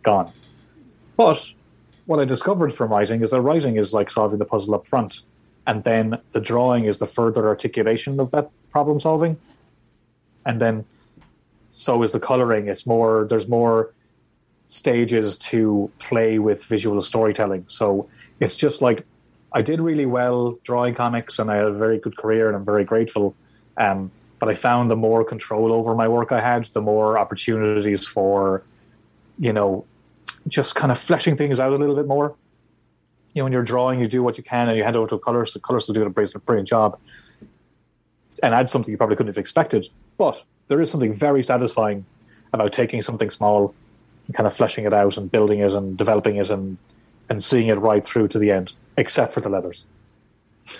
[0.01, 0.31] gone.
[1.15, 1.53] But
[2.07, 5.21] what I discovered from writing is that writing is like solving the puzzle up front,
[5.65, 9.37] and then the drawing is the further articulation of that problem solving.
[10.45, 10.85] And then
[11.69, 12.67] so is the coloring.
[12.67, 13.93] It's more there's more
[14.67, 17.65] stages to play with visual storytelling.
[17.67, 19.05] So it's just like
[19.53, 22.65] I did really well drawing comics and I had a very good career and I'm
[22.65, 23.33] very grateful.
[23.77, 28.05] Um, but I found the more control over my work I had, the more opportunities
[28.05, 28.63] for,
[29.39, 29.85] you know,
[30.47, 32.35] just kind of fleshing things out a little bit more.
[33.33, 35.15] You know, when you're drawing, you do what you can and you hand over to
[35.15, 35.53] a colorist.
[35.53, 36.99] The colorist will do a brilliant job
[38.43, 39.87] and add something you probably couldn't have expected.
[40.17, 42.05] But there is something very satisfying
[42.53, 43.73] about taking something small
[44.33, 46.77] kind of fleshing it out and building it and developing it and
[47.29, 49.85] and seeing it right through to the end, except for the letters.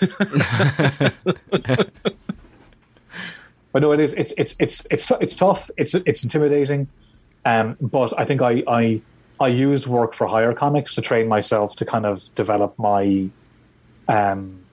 [3.72, 4.12] but no, it is.
[4.14, 5.70] It's it's it's it's it's tough.
[5.76, 6.88] It's it's intimidating.
[7.44, 9.00] Um, but I think I, I
[9.40, 13.28] I used work for hire comics to train myself to kind of develop my
[14.08, 14.64] um,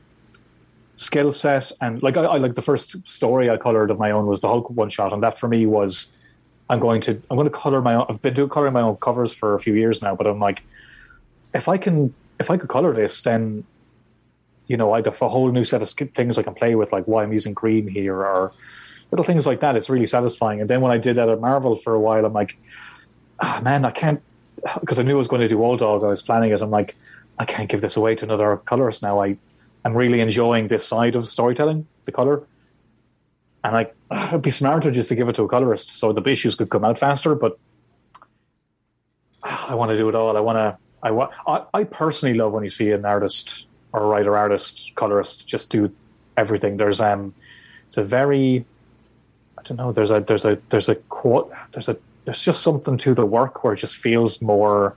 [0.96, 4.26] skill set and like I, I, like the first story I colored of my own
[4.26, 6.12] was the Hulk one shot, and that for me was
[6.70, 8.06] I'm going to I'm going to color my own.
[8.10, 10.64] I've been doing coloring my own covers for a few years now, but I'm like,
[11.54, 13.66] if I can if I could color this, then
[14.68, 17.06] you know I'd have a whole new set of things I can play with, like
[17.06, 18.52] why I'm using green here or
[19.12, 19.76] little things like that.
[19.76, 20.60] It's really satisfying.
[20.62, 22.58] And then when I did that at Marvel for a while, I'm like,
[23.40, 24.22] oh, man, I can't
[24.80, 26.04] because I knew I was going to do Old Dog.
[26.04, 26.62] I was planning it.
[26.62, 26.96] I'm like,
[27.38, 29.22] I can't give this away to another colorist now.
[29.22, 29.38] I
[29.84, 32.42] I'm really enjoying this side of storytelling, the color.
[33.66, 36.56] And like, it'd be smarter just to give it to a colorist so the issues
[36.56, 37.34] could come out faster.
[37.34, 37.58] But
[39.44, 40.38] I want to do it all.
[40.38, 40.78] I want to.
[41.02, 41.32] I want.
[41.74, 45.92] I, personally love when you see an artist or a writer, artist, colorist just do
[46.36, 46.78] everything.
[46.78, 47.34] There's um,
[47.86, 48.66] it's a very,
[49.58, 49.92] I don't know.
[49.92, 51.52] There's a there's a there's a quote.
[51.74, 54.96] There's a there's just something to the work where it just feels more.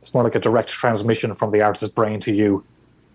[0.00, 2.64] It's more like a direct transmission from the artist's brain to you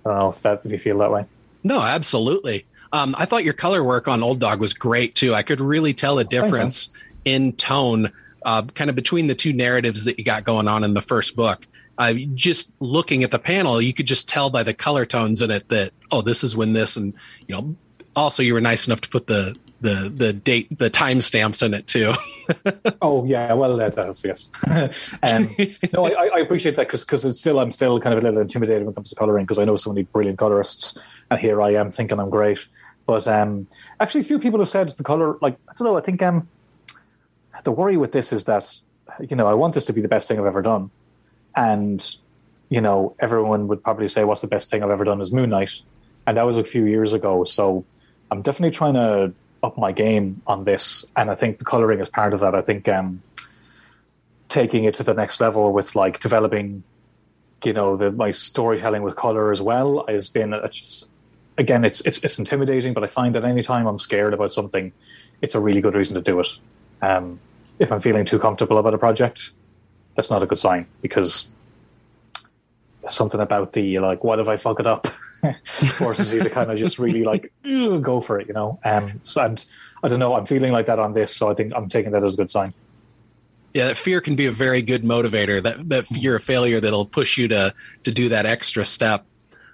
[0.06, 1.26] I don't know if that if you feel that way.
[1.64, 2.66] No, absolutely.
[2.92, 5.34] Um, I thought your color work on Old Dog was great too.
[5.36, 6.90] I could really tell a difference
[7.26, 8.12] in tone,
[8.44, 11.36] uh, kind of between the two narratives that you got going on in the first
[11.36, 11.68] book.
[11.98, 15.52] Uh, just looking at the panel, you could just tell by the color tones in
[15.52, 17.14] it that oh, this is when this, and
[17.48, 17.76] you know.
[18.16, 21.88] Also, you were nice enough to put the the the date the timestamps in it
[21.88, 22.14] too.
[23.02, 24.24] oh yeah, well that helps.
[24.24, 24.50] Yes,
[25.24, 25.56] um,
[25.94, 28.42] no, I, I, appreciate that because because it's still I'm still kind of a little
[28.42, 30.98] intimidated when it comes to coloring because I know so many brilliant colorists,
[31.32, 32.68] and here I am thinking I'm great.
[33.10, 33.66] But um,
[34.00, 35.40] actually, a few people have said the color.
[35.42, 35.98] Like I don't know.
[35.98, 36.48] I think um,
[37.64, 38.82] the worry with this is that
[39.28, 40.92] you know I want this to be the best thing I've ever done,
[41.56, 42.00] and
[42.70, 45.50] you know everyone would probably say what's the best thing I've ever done is Moon
[45.50, 45.82] Knight,
[46.28, 47.44] and that was a few years ago.
[47.46, 47.84] So
[48.30, 52.10] I'm definitely trying to up my game on this, and I think the coloring is
[52.10, 52.54] part of that.
[52.54, 53.24] I think um,
[54.50, 56.84] taking it to the next level with like developing
[57.64, 61.10] you know the my storytelling with color as well has been just,
[61.60, 64.92] again it's, it's it's intimidating, but I find that anytime I'm scared about something,
[65.42, 66.58] it's a really good reason to do it.
[67.02, 67.40] Um,
[67.78, 69.52] if I'm feeling too comfortable about a project,
[70.16, 71.52] that's not a good sign because
[73.02, 75.08] there's something about the like, what if I fuck it up?
[75.64, 77.52] forces you to kind of just really like
[78.02, 78.80] go for it, you know.
[78.84, 79.64] Um, so and
[80.04, 82.24] I don't know, I'm feeling like that on this, so I think I'm taking that
[82.24, 82.74] as a good sign.
[83.74, 85.62] Yeah, that fear can be a very good motivator.
[85.62, 89.26] That that fear of failure that'll push you to to do that extra step.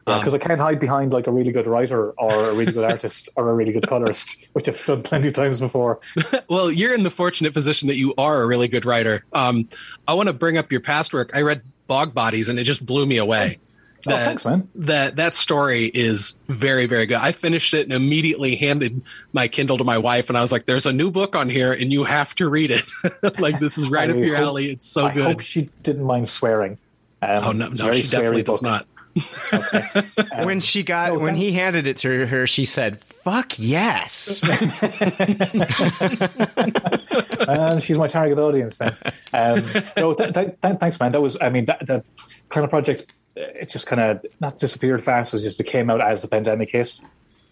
[0.06, 3.28] Because I can't hide behind like a really good writer or a really good artist
[3.36, 6.00] or a really good colorist, which I've done plenty of times before.
[6.48, 9.26] Well, you're in the fortunate position that you are a really good writer.
[9.34, 9.68] Um,
[10.08, 11.32] I want to bring up your past work.
[11.34, 13.58] I read Bog Bodies, and it just blew me away.
[14.08, 14.70] Oh, thanks, man.
[14.76, 17.18] That that story is very very good.
[17.18, 19.02] I finished it and immediately handed
[19.34, 21.74] my Kindle to my wife, and I was like, "There's a new book on here,
[21.74, 22.84] and you have to read it.
[23.40, 24.70] like this is right I up your hope- alley.
[24.70, 26.78] It's so I good." I hope she didn't mind swearing.
[27.24, 28.62] Um, oh no, no, she definitely does
[29.16, 30.06] book.
[30.28, 30.46] not.
[30.46, 34.44] when she got no, when he handed it to her, she said, "Fuck yes."
[37.48, 38.96] and she's my target audience then.
[39.34, 41.12] Um, no, th- th- th- thanks, man.
[41.12, 42.06] That was, I mean, that, that
[42.50, 45.34] kind of project, it just kind of not disappeared fast.
[45.34, 47.00] It was just it came out as the pandemic hit,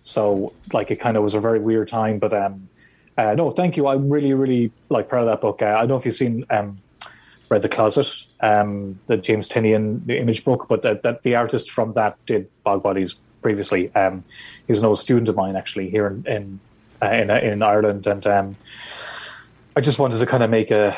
[0.04, 2.20] so like it kind of was a very weird time.
[2.20, 2.68] But um,
[3.18, 3.88] uh, no, thank you.
[3.88, 5.62] I'm really, really like proud of that book.
[5.62, 6.80] Uh, I don't know if you've seen um,
[7.54, 11.72] read the closet, um, the James Tynion the image book, but that, that the artist
[11.72, 13.94] from that did Bog Bodies previously.
[13.96, 14.24] Um,
[14.68, 16.60] he's an old student of mine actually here in in
[17.02, 18.56] uh, in, in Ireland, and um,
[19.76, 20.98] I just wanted to kind of make a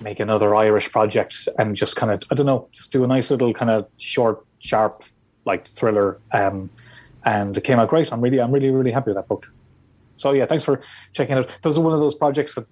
[0.00, 3.30] make another Irish project and just kind of I don't know, just do a nice
[3.30, 5.04] little kind of short, sharp
[5.44, 6.18] like thriller.
[6.32, 6.70] Um,
[7.24, 8.12] and it came out great.
[8.12, 9.50] I'm really, I'm really, really happy with that book.
[10.16, 10.80] So yeah, thanks for
[11.12, 11.50] checking it out.
[11.62, 12.66] Those are one of those projects that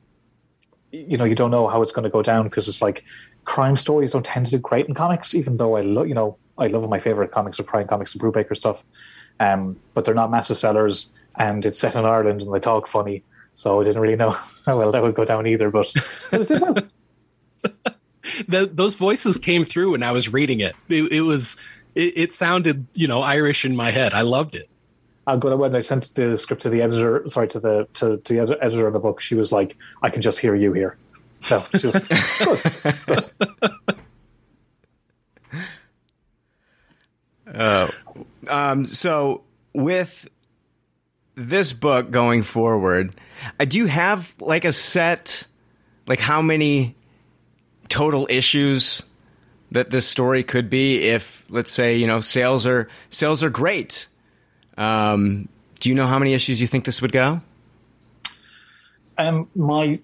[0.93, 3.05] you know you don't know how it's going to go down because it's like
[3.45, 6.37] crime stories don't tend to do great in comics, even though I love you know
[6.59, 8.85] I love my favorite comics are crime comics and Brubaker stuff.
[9.41, 13.25] Um, but they're not massive sellers, and it's set in Ireland and they talk funny.
[13.55, 14.31] So I didn't really know
[14.67, 15.93] how well that would go down either, but,
[16.31, 16.77] but it did well.
[18.51, 20.75] Th those voices came through when I was reading it.
[20.89, 21.57] It, it was
[21.95, 24.15] it, it sounded you know Irish in my head.
[24.15, 24.69] I loved it.
[25.27, 28.47] Going to, when I sent the script to the editor, sorry, to the to, to
[28.47, 30.97] the editor of the book, she was like, "I can just hear you here."
[31.43, 31.97] So she's
[33.07, 33.31] good.
[38.49, 40.29] Um, so with
[41.35, 43.15] this book going forward,
[43.59, 45.47] uh, do you have like a set,
[46.07, 46.97] like how many
[47.89, 49.03] total issues
[49.71, 51.09] that this story could be?
[51.09, 54.09] If let's say you know sales are sales are great,
[54.77, 55.49] um,
[55.81, 57.41] do you know how many issues you think this would go?
[59.19, 60.01] Um, my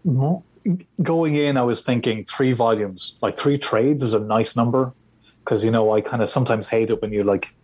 [1.03, 4.93] going in, I was thinking three volumes, like three trades is a nice number
[5.45, 7.55] because you know I kind of sometimes hate it when you like.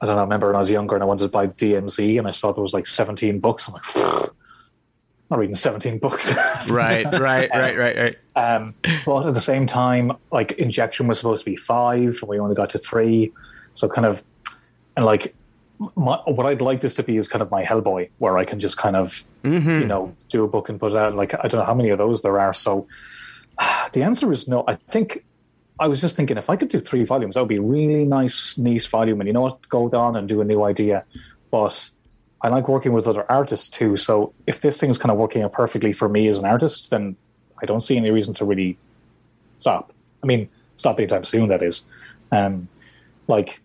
[0.00, 0.20] I don't know.
[0.20, 2.52] I remember when I was younger and I wanted to buy DMZ and I saw
[2.52, 3.66] there was like 17 books.
[3.66, 4.30] I'm like, I'm
[5.30, 6.32] not reading 17 books.
[6.68, 8.16] Right, right, right, right, right.
[8.34, 8.74] Um,
[9.06, 12.56] but at the same time, like injection was supposed to be five, and we only
[12.56, 13.32] got to three.
[13.74, 14.24] So kind of,
[14.96, 15.34] and like,
[15.94, 18.60] my, what I'd like this to be is kind of my Hellboy, where I can
[18.60, 19.24] just kind of,
[19.80, 21.14] you know, do a book and put it out.
[21.14, 22.52] Like I don't know how many of those there are.
[22.52, 22.86] So
[23.92, 24.64] the answer is no.
[24.66, 25.24] I think
[25.78, 28.04] I was just thinking if I could do three volumes, that would be a really
[28.04, 29.20] nice, neat volume.
[29.20, 31.04] And you know what, go down and do a new idea.
[31.50, 31.90] But
[32.40, 33.96] I like working with other artists too.
[33.96, 37.16] So if this thing's kind of working out perfectly for me as an artist, then
[37.60, 38.78] I don't see any reason to really
[39.58, 39.92] stop.
[40.22, 41.48] I mean, stop anytime soon.
[41.48, 41.82] That is,
[42.32, 42.68] um,
[43.28, 43.60] like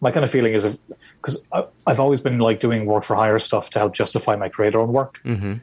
[0.00, 0.78] my kind of feeling is
[1.20, 1.42] because
[1.86, 4.92] I've always been like doing work for hire stuff to help justify my creator own
[4.92, 5.54] work, Mm-hmm.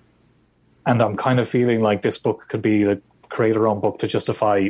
[0.85, 4.07] and I'm kind of feeling like this book could be the creator own book to
[4.07, 4.69] justify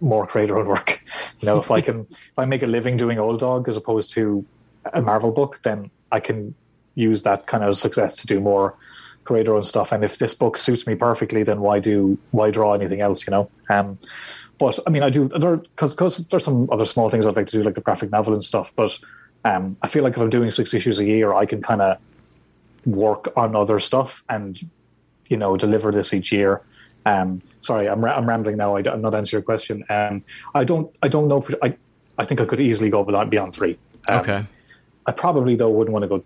[0.00, 1.02] more creator own work.
[1.40, 4.12] You know, if I can if I make a living doing Old Dog as opposed
[4.14, 4.44] to
[4.92, 6.54] a Marvel book, then I can
[6.96, 8.74] use that kind of success to do more
[9.22, 9.92] creator own stuff.
[9.92, 13.24] And if this book suits me perfectly, then why do why draw anything else?
[13.24, 13.50] You know.
[13.70, 13.98] Um,
[14.58, 17.56] but I mean, I do because because there's some other small things I'd like to
[17.58, 18.72] do, like a graphic novel and stuff.
[18.74, 18.98] But
[19.44, 21.98] um, I feel like if I'm doing six issues a year, I can kind of
[22.84, 24.58] work on other stuff and
[25.28, 26.62] you know deliver this each year.
[27.06, 28.76] Um, sorry, I'm, I'm rambling now.
[28.76, 29.84] I, am not answering your question.
[29.88, 30.22] Um,
[30.54, 31.40] I don't I don't know.
[31.40, 31.76] For, I
[32.18, 33.78] I think I could easily go beyond, beyond three.
[34.08, 34.44] Um, Okay.
[35.06, 36.24] I probably though wouldn't want to go.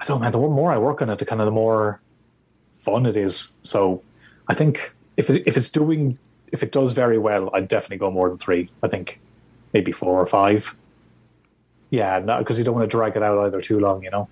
[0.00, 0.32] I don't know, man.
[0.32, 2.00] The more I work on it, the kind of the more
[2.72, 3.50] fun it is.
[3.62, 4.02] So
[4.48, 6.18] I think if it, if it's doing
[6.52, 8.68] if it does very well, I'd definitely go more than three.
[8.82, 9.18] I think
[9.72, 10.76] maybe four or five.
[11.90, 14.04] Yeah, because you don't want to drag it out either too long.
[14.04, 14.28] You know.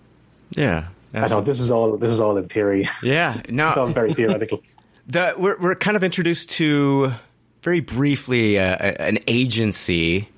[0.50, 0.88] Yeah.
[1.12, 2.88] I know this is all this is all in theory.
[3.02, 3.42] Yeah.
[3.48, 3.66] No.
[3.66, 4.62] it's all very theoretical.
[5.08, 7.12] the we're we're kind of introduced to
[7.62, 10.28] very briefly uh, an agency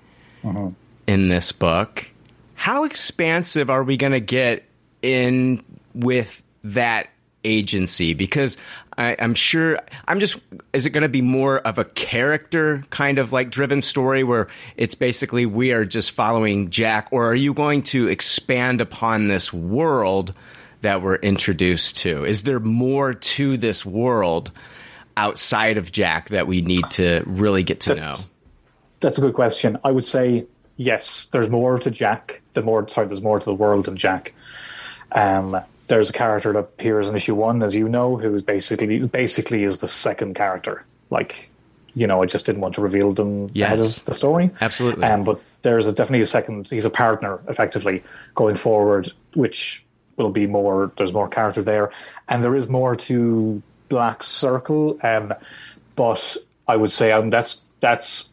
[1.07, 2.11] in this book.
[2.55, 4.65] How expansive are we going to get
[5.03, 5.63] in
[5.95, 7.09] with that
[7.45, 8.15] agency?
[8.15, 8.57] Because
[8.97, 10.39] I, I'm sure I'm just.
[10.73, 14.49] Is it going to be more of a character kind of like driven story where
[14.77, 19.53] it's basically we are just following Jack, or are you going to expand upon this
[19.53, 20.35] world
[20.83, 22.25] that we're introduced to?
[22.25, 24.51] Is there more to this world
[25.17, 28.01] outside of Jack that we need to really get to know?
[28.01, 28.31] That's-
[29.01, 29.79] That's a good question.
[29.85, 31.27] I would say yes.
[31.29, 32.41] There's more to Jack.
[32.55, 34.33] The more sorry, there's more to the world than Jack.
[35.13, 39.07] Um, there's a character that appears in issue one, as you know, who is basically
[39.07, 40.85] basically is the second character.
[41.11, 41.51] Like,
[41.95, 44.51] you know, I just didn't want to reveal them ahead of the story.
[44.61, 45.05] Absolutely.
[45.05, 46.69] Um, but there's a, definitely a second.
[46.69, 48.03] He's a partner, effectively
[48.35, 49.85] going forward, which
[50.17, 50.93] will be more.
[50.97, 51.91] There's more character there,
[52.29, 54.99] and there is more to Black Circle.
[55.03, 55.35] Um,
[55.97, 58.31] but I would say um, that's that's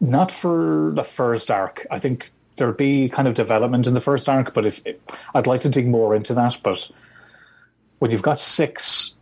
[0.00, 1.86] not for the first arc.
[1.90, 4.80] I think there'd be kind of development in the first arc, but if
[5.34, 6.58] I'd like to dig more into that.
[6.62, 6.90] But
[7.98, 9.14] when you've got six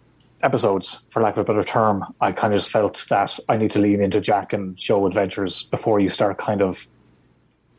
[0.43, 3.71] episodes, for lack of a better term, I kind of just felt that I need
[3.73, 6.89] to lean into Jack and show adventures before you start kind of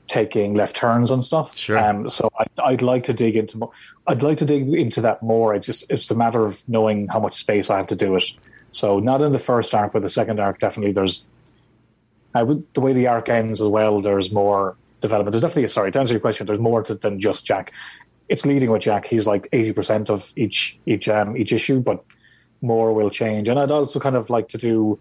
[0.07, 1.57] taking left turns and stuff.
[1.57, 1.77] Sure.
[1.77, 3.71] Um, so I, I'd like to dig into more.
[4.07, 5.53] I'd like to dig into that more.
[5.53, 8.25] I just it's a matter of knowing how much space I have to do it.
[8.71, 10.91] So not in the first arc, but the second arc definitely.
[10.91, 11.25] There's
[12.33, 14.01] I would, the way the arc ends as well.
[14.01, 15.33] There's more development.
[15.33, 16.47] There's definitely a sorry to answer your question.
[16.47, 17.73] There's more to, than just Jack.
[18.29, 19.05] It's leading with Jack.
[19.05, 22.03] He's like eighty percent of each each um, each issue, but
[22.61, 23.49] more will change.
[23.49, 24.99] And I'd also kind of like to do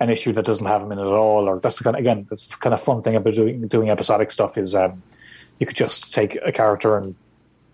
[0.00, 1.48] an issue that doesn't have him in it at all.
[1.48, 3.90] Or that's the kind of, again, that's the kind of fun thing about doing doing
[3.90, 5.02] episodic stuff is um,
[5.58, 7.14] you could just take a character and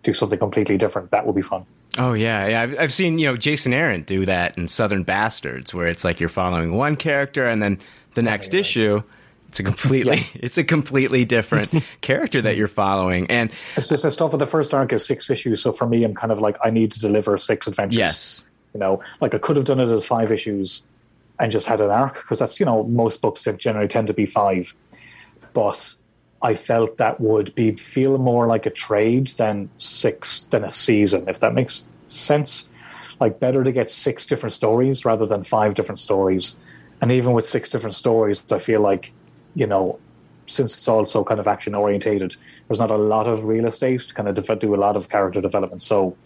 [0.02, 1.12] do something completely different.
[1.12, 1.66] That would be fun.
[1.98, 2.62] Oh yeah, yeah.
[2.62, 6.18] I've, I've seen you know Jason Aaron do that in Southern Bastards, where it's like
[6.18, 7.78] you're following one character, and then
[8.14, 8.60] the next right.
[8.60, 9.02] issue,
[9.48, 13.30] it's a completely it's a completely different character that you're following.
[13.30, 15.62] And It's just the stuff of the first arc is six issues.
[15.62, 17.98] So for me, I'm kind of like I need to deliver six adventures.
[17.98, 20.82] yes, You know, like I could have done it as five issues
[21.38, 24.14] and just had an arc because that's you know most books that generally tend to
[24.14, 24.74] be five,
[25.52, 25.94] but
[26.42, 31.28] I felt that would be feel more like a trade than six than a season
[31.28, 32.68] if that makes sense.
[33.18, 36.58] Like better to get six different stories rather than five different stories,
[37.00, 39.12] and even with six different stories, I feel like
[39.56, 39.98] you know
[40.46, 42.36] since it's also kind of action orientated,
[42.68, 45.08] there's not a lot of real estate to kind of def- do a lot of
[45.08, 45.82] character development.
[45.82, 46.16] So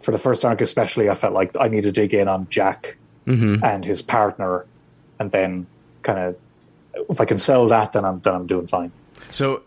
[0.00, 2.96] for the first arc, especially, I felt like I need to dig in on Jack
[3.26, 3.62] mm-hmm.
[3.62, 4.64] and his partner,
[5.18, 5.66] and then
[6.02, 6.36] kind of
[7.10, 8.92] if I can sell that, then I'm then I'm doing fine.
[9.30, 9.62] So,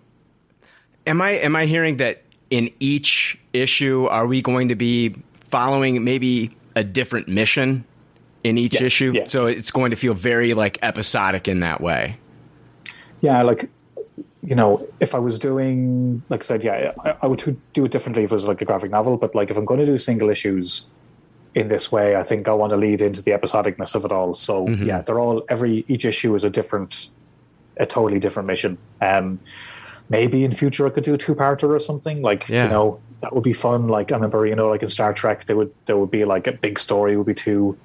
[1.05, 6.03] am I am I hearing that in each issue are we going to be following
[6.03, 7.85] maybe a different mission
[8.43, 9.11] in each Yeah, issue?
[9.13, 9.25] yeah.
[9.25, 12.17] So it's going to feel very like episodic in that way.
[13.21, 13.69] Yeah, like
[14.41, 17.39] you know, if I was doing, like I said, yeah, I, I would
[17.73, 19.17] do it differently if it was like a graphic novel.
[19.17, 20.85] But like if I'm going to do single issues
[21.55, 24.33] in this way, I think I want to lead into the episodicness of it all.
[24.33, 24.85] So Mm-hmm.
[24.85, 27.09] yeah, they're all every each issue is a different,
[27.77, 28.77] a totally different mission.
[29.01, 29.39] Um,
[30.09, 32.21] maybe in future I could do a two parter or something.
[32.21, 32.63] Like Yeah.
[32.63, 33.87] you know, that would be fun.
[33.89, 36.47] Like I remember, you know, like in Star Trek, there would there would be like
[36.47, 37.77] a big story would be two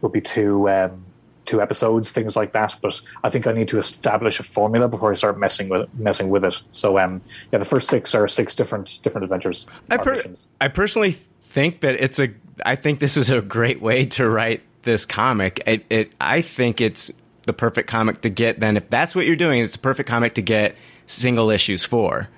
[0.00, 1.04] would be two um,
[1.44, 2.76] two episodes, things like that.
[2.80, 6.30] But I think I need to establish a formula before I start messing with messing
[6.30, 6.60] with it.
[6.72, 9.66] So um, yeah, the first six are six different different adventures.
[9.90, 10.22] I, per-
[10.60, 11.12] I personally
[11.46, 12.30] think that it's a.
[12.64, 15.62] I think this is a great way to write this comic.
[15.66, 16.12] It, it.
[16.20, 17.10] I think it's
[17.42, 18.60] the perfect comic to get.
[18.60, 20.76] Then, if that's what you're doing, it's the perfect comic to get
[21.06, 22.28] single issues for.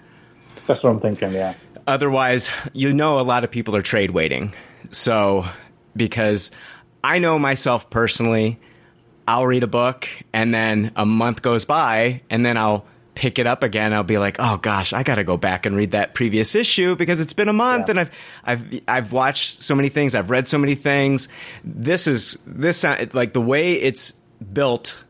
[0.67, 1.33] That's what I'm thinking.
[1.33, 1.55] Yeah.
[1.87, 4.53] Otherwise, you know, a lot of people are trade waiting.
[4.91, 5.47] So,
[5.95, 6.51] because
[7.05, 8.59] I know myself personally,
[9.29, 13.47] I'll read a book and then a month goes by and then I'll pick it
[13.47, 13.93] up again.
[13.95, 16.97] I'll be like, oh gosh, I got to go back and read that previous issue
[16.97, 17.93] because it's been a month Yeah.
[17.93, 18.11] and I've
[18.45, 21.29] I've I've watched so many things, I've read so many things.
[21.65, 24.13] This is this like the way it's
[24.53, 25.03] built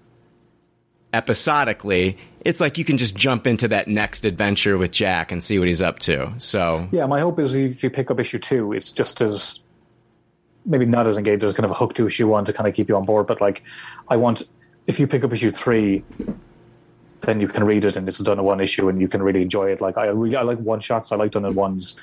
[1.12, 2.18] episodically.
[2.44, 5.66] It's like you can just jump into that next adventure with Jack and see what
[5.66, 6.32] he's up to.
[6.38, 9.60] So Yeah, my hope is if you pick up issue two, it's just as
[10.66, 12.74] maybe not as engaged as kind of a hook to issue one to kind of
[12.74, 13.26] keep you on board.
[13.26, 13.62] But like,
[14.08, 14.42] I want
[14.86, 16.04] if you pick up issue three,
[17.22, 19.42] then you can read it and it's done in one issue and you can really
[19.42, 19.80] enjoy it.
[19.80, 21.12] Like I really I like one shots.
[21.12, 21.96] I like done in ones.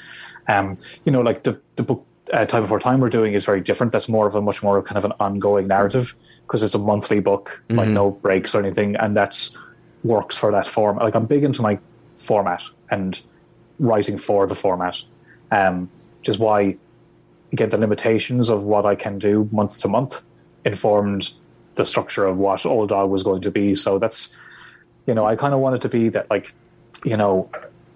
[0.48, 3.62] Um, you know, like the the book uh, Time Before Time we're doing is very
[3.62, 3.92] different.
[3.92, 7.20] That's more of a much more kind of an ongoing narrative because it's a monthly
[7.20, 9.58] book, like no breaks or anything, and that's
[10.04, 10.98] works for that form.
[10.98, 11.80] Like I'm big into my
[12.18, 13.20] format and
[13.80, 15.02] writing for the format,
[15.52, 15.90] um,
[16.20, 16.78] which is why
[17.54, 20.22] again the limitations of what I can do month to month
[20.66, 21.34] informed
[21.76, 23.76] the structure of what Old Dog was going to be.
[23.76, 24.36] So that's
[25.06, 26.54] You know, I kind of wanted to be that like,
[27.04, 27.50] you know,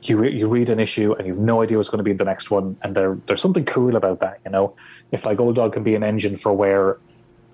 [0.03, 2.25] you re- you read an issue and you've no idea what's going to be the
[2.25, 4.39] next one, and there there's something cool about that.
[4.45, 4.75] You know,
[5.11, 6.97] if like Old Dog can be an engine for where,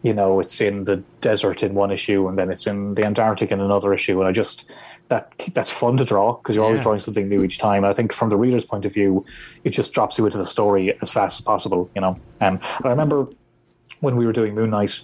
[0.01, 3.51] you know, it's in the desert in one issue and then it's in the Antarctic
[3.51, 4.65] in another issue, and I just
[5.09, 6.83] that that's fun to draw because you're always Yeah.
[6.83, 7.83] drawing something new each time.
[7.85, 9.25] I think from the reader's point of view,
[9.63, 11.89] it just drops you into the story as fast as possible.
[11.95, 12.09] You know,
[12.41, 13.27] um, and I remember
[13.99, 15.01] when we were doing Moon Knight,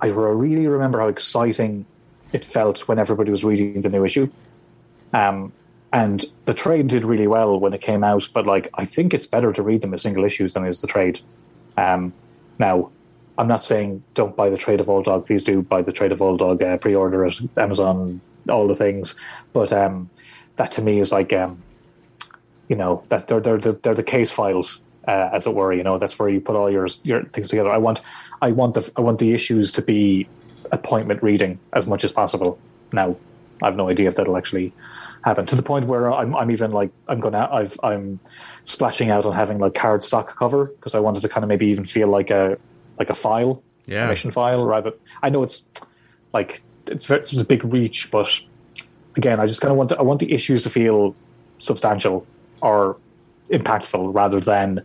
[0.00, 1.86] I re- really remember how exciting
[2.32, 4.28] it felt when everybody was reading the new issue.
[5.12, 5.52] Um,
[5.92, 9.26] and the trade did really well when it came out, but like I think it's
[9.26, 11.20] better to read them as single issues than is the trade.
[11.76, 12.12] Um,
[12.58, 12.90] now,
[13.38, 15.26] I'm not saying don't buy the trade of Old Dog.
[15.26, 16.62] Please do buy the trade of Old Dog.
[16.62, 19.14] Uh, pre-order at Amazon, all the things.
[19.52, 20.10] But um,
[20.56, 21.62] that to me is like, um,
[22.68, 25.72] you know, that they're they're the, they're the case files, uh, as it were.
[25.72, 27.70] You know, that's where you put all your your things together.
[27.70, 28.00] I want
[28.42, 30.28] I want the I want the issues to be
[30.72, 32.58] appointment reading as much as possible.
[32.92, 33.16] Now,
[33.62, 34.72] I have no idea if that'll actually
[35.24, 38.18] happen to the point where I'm I'm even like I'm gonna I've I'm
[38.64, 41.66] splashing out on having like card stock cover because I wanted to kind of maybe
[41.66, 42.58] even feel like a
[42.98, 44.04] like a file, Yeah.
[44.04, 44.92] commission file rather.
[45.22, 45.64] I know it's
[46.32, 48.40] like it's very, it's a big reach, but
[49.16, 51.14] again, I just kind of want to, I want the issues to feel
[51.58, 52.26] substantial
[52.60, 52.96] or
[53.50, 54.82] impactful rather than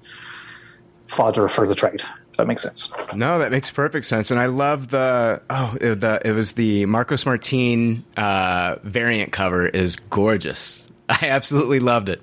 [1.07, 2.03] fodder for the trade.
[2.29, 2.89] If that makes sense.
[3.13, 6.85] No, that makes perfect sense, and I love the oh it, the it was the
[6.85, 10.89] Marcos Martin uh, variant cover is gorgeous.
[11.09, 12.21] I absolutely loved it.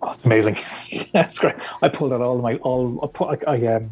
[0.00, 0.56] Oh, it's amazing.
[0.88, 1.56] yeah, it's great.
[1.82, 3.00] I pulled out all my all.
[3.02, 3.90] I, put, I, I um,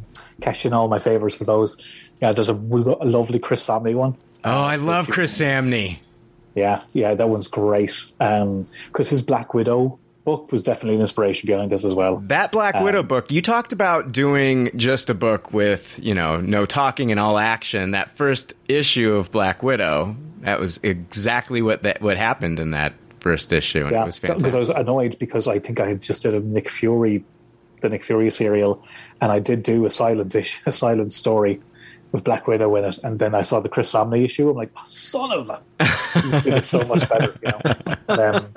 [0.64, 1.76] in all my favors for those.
[2.20, 4.16] Yeah, there's a, lo- a lovely Chris Samnee one.
[4.44, 5.98] Oh, I love Chris Samnee.
[6.54, 8.04] Yeah, yeah, that one's great.
[8.20, 12.16] Um, because his Black Widow book was definitely an inspiration behind this as well.
[12.26, 16.40] That Black um, Widow book, you talked about doing just a book with, you know,
[16.40, 17.92] no talking and all action.
[17.92, 22.94] That first issue of Black Widow, that was exactly what that what happened in that
[23.20, 26.02] first issue, and Yeah, it was because I was annoyed because I think I had
[26.02, 27.24] just did a Nick Fury,
[27.80, 28.82] the Nick Fury serial,
[29.20, 30.34] and I did do a silent
[30.66, 31.60] a silent story
[32.12, 34.48] with Black Widow in it, and then I saw the Chris Samnee issue.
[34.50, 35.62] I'm like, son of a,
[36.42, 37.34] doing it so much better.
[37.42, 37.96] You know.
[38.08, 38.48] Um,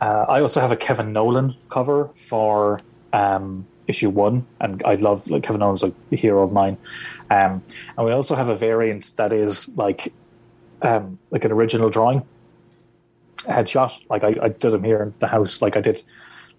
[0.00, 2.80] uh, I also have a Kevin Nolan cover for
[3.12, 6.78] um, issue one, and I love like Kevin Nolan's like a hero of mine.
[7.30, 7.62] Um,
[7.96, 10.12] and we also have a variant that is like
[10.82, 12.26] um, like an original drawing
[13.40, 14.00] headshot.
[14.08, 15.60] Like I, I did them here in the house.
[15.60, 16.02] Like I did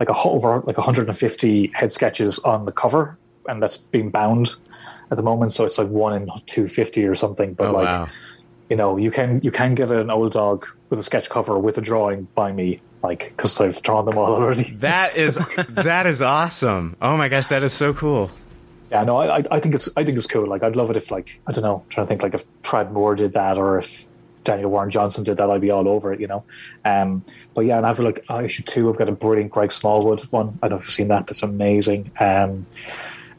[0.02, 4.56] like a over like 150 head sketches on the cover, and that's being bound
[5.12, 5.54] at the moment.
[5.54, 7.54] So it's like one in 250 or something.
[7.54, 8.10] But Oh, like wow.
[8.70, 11.78] you know, you can you can get an old dog with a sketch cover with
[11.78, 14.72] a drawing by me, like because I've drawn them all already.
[14.80, 15.36] That is
[15.70, 16.96] that is awesome.
[17.02, 18.32] Oh my gosh, that is so cool.
[18.92, 20.48] Yeah, no, I, I- think it's I think it's cool.
[20.48, 22.92] Like, I'd love it if, like, I don't know, trying to think, like, if Tradd
[22.92, 24.06] Moore did that, or if
[24.44, 26.44] Daniel Warren Johnson did that, I'd be all over it, you know.
[26.86, 27.24] Um,
[27.54, 30.58] but yeah, and after like uh, issue two, I've got a brilliant Greg Smallwood one.
[30.62, 31.28] I don't know if you've seen that.
[31.28, 32.12] That's amazing.
[32.20, 32.66] Um,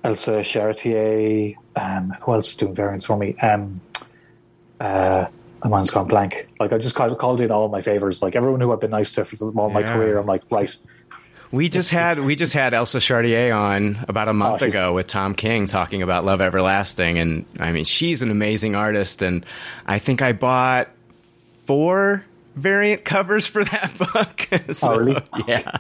[0.04, 1.56] Elsa Charretier.
[1.76, 3.34] Um, who else is doing variants for me?
[3.40, 3.80] Um,
[4.80, 5.26] uh,
[5.64, 6.48] my mind's gone blank.
[6.58, 8.20] Like, I just called, called in all my favors.
[8.20, 9.92] Like everyone who I've been nice to for all my Yeah.
[9.92, 10.76] career, I'm like, right.
[11.52, 15.06] We just had we just had Elsa Charretier on about a month Oh, ago with
[15.06, 19.44] Tom King talking about Love Everlasting, and I mean she's an amazing artist, and
[19.86, 20.88] I think I bought
[21.64, 22.24] four
[22.56, 24.48] variant covers for that book.
[24.74, 25.22] So, Oh, really?
[25.46, 25.78] Yeah.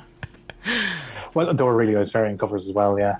[1.34, 2.98] Well, they were really nice variant covers as well.
[2.98, 3.16] Yeah,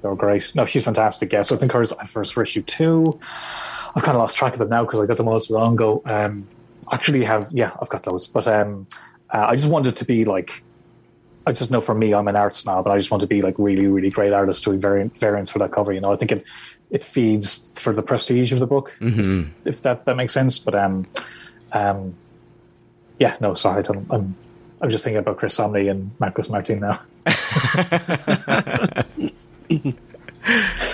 [0.00, 0.54] they were great.
[0.54, 1.32] No, she's fantastic.
[1.32, 3.12] Yeah, so I think hers first for issue two.
[3.96, 5.74] I've kind of lost track of them now because I got them all so long
[5.74, 6.00] ago.
[6.04, 6.46] Um,
[6.92, 8.86] actually, have yeah, I've got those, but um,
[9.34, 10.62] uh, I just wanted to be like.
[11.48, 13.40] I just know for me, I'm an art snob, but I just want to be
[13.40, 15.94] like really, really great artists doing variant, variants for that cover.
[15.94, 16.46] You know, I think it
[16.90, 20.58] it feeds for the prestige of the book, if, if that that makes sense.
[20.58, 21.06] But um,
[21.72, 22.14] um,
[23.18, 24.36] yeah, no, sorry, I don't, I'm
[24.82, 27.00] I'm just thinking about Chris Samnee and Marcos Martin now.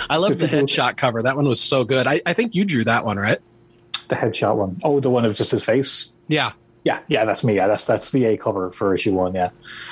[0.09, 1.21] I love the headshot cover.
[1.21, 2.07] That one was so good.
[2.07, 3.39] I, I think you drew that one, right?
[4.07, 4.79] The headshot one.
[4.83, 6.13] Oh, the one of just his face.
[6.29, 6.53] Yeah.
[6.85, 7.55] Yeah, yeah, that's me.
[7.55, 9.35] Yeah, that's that's the A cover for issue one.
[9.35, 9.49] Yeah,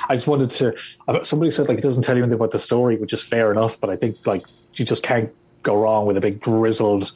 [0.08, 0.74] I just wanted to.
[1.08, 3.50] uh, Somebody said like it doesn't tell you anything about the story, which is fair
[3.50, 3.78] enough.
[3.78, 5.30] But I think like you just can't
[5.62, 7.12] go wrong with a big grizzled,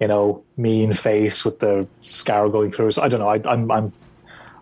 [0.00, 2.90] you know, mean face with the scar going through.
[2.92, 3.28] So I don't know.
[3.28, 3.92] I, I'm I'm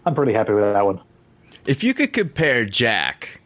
[0.05, 1.01] I'm pretty happy with that one.
[1.65, 3.41] If you could compare Jack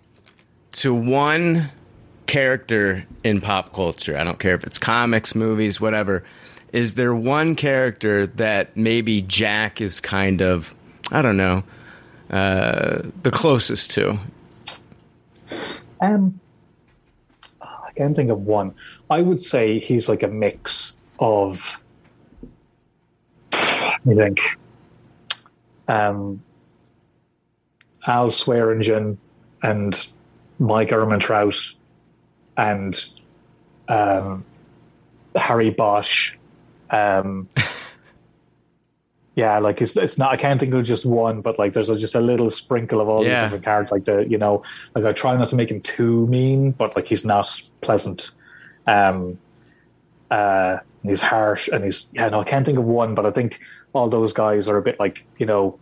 [0.73, 1.71] to one
[2.27, 6.25] character in pop culture, I don't care if it's comics, movies, whatever,
[6.73, 10.75] is there one character that maybe Jack is kind of,
[11.11, 11.65] I don't know,
[12.31, 14.19] uh, the closest to?
[16.01, 16.41] Um,
[17.61, 18.75] I can't think of one.
[19.11, 21.83] I would say he's like a mix of.
[24.05, 24.41] Me think.
[25.89, 26.43] um,
[28.07, 29.19] Al Swearingen
[29.63, 30.09] and
[30.59, 31.75] Mike Ehrmantraut
[32.57, 33.09] and
[33.89, 34.45] um,
[35.35, 36.35] Harry Bosch.
[36.91, 37.49] Um,
[39.37, 40.33] yeah, like it's it's not.
[40.33, 43.09] I can't think of just one, but like there's a, just a little sprinkle of
[43.09, 43.35] all Yeah.
[43.35, 43.93] these different characters.
[43.93, 44.63] Like the you know,
[44.95, 48.31] like I try not to make him too mean, but like he's not pleasant.
[48.87, 49.39] Um,
[50.31, 52.29] uh, he's harsh and he's yeah.
[52.29, 53.61] No, I can't think of one, but I think
[53.93, 55.79] all those guys are a bit like you know,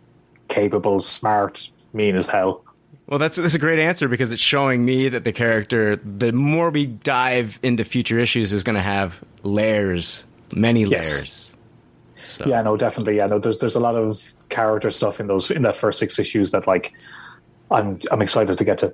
[0.47, 2.63] capable, smart, mean as hell.
[3.07, 6.69] Well, that's that's a great answer because it's showing me that the character, the more
[6.69, 10.23] we dive into future issues, is going to have layers,
[10.53, 11.55] many Yes.
[12.37, 12.45] Layers.
[12.45, 13.17] So, Yeah, no, definitely.
[13.17, 16.19] Yeah, no, there's there's a lot of character stuff in those in that first six
[16.19, 16.93] issues that like
[17.71, 18.93] I'm I'm excited to get to.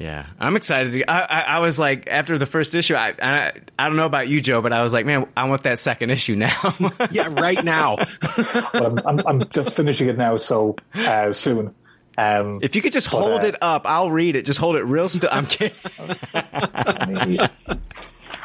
[0.00, 0.92] yeah, I'm excited.
[0.92, 4.06] To, I, I I was like after the first issue, I, I I don't know
[4.06, 6.74] about you, Joe, but I was like, man, I want that second issue now.
[7.10, 7.96] Yeah, right now.
[8.72, 11.74] But I'm I'm, I'm just finishing it now, so uh, soon.
[12.16, 14.44] Um, if you could just But, hold uh, it up, I'll read it.
[14.44, 15.30] Just hold it real still.
[15.32, 15.76] I'm kidding.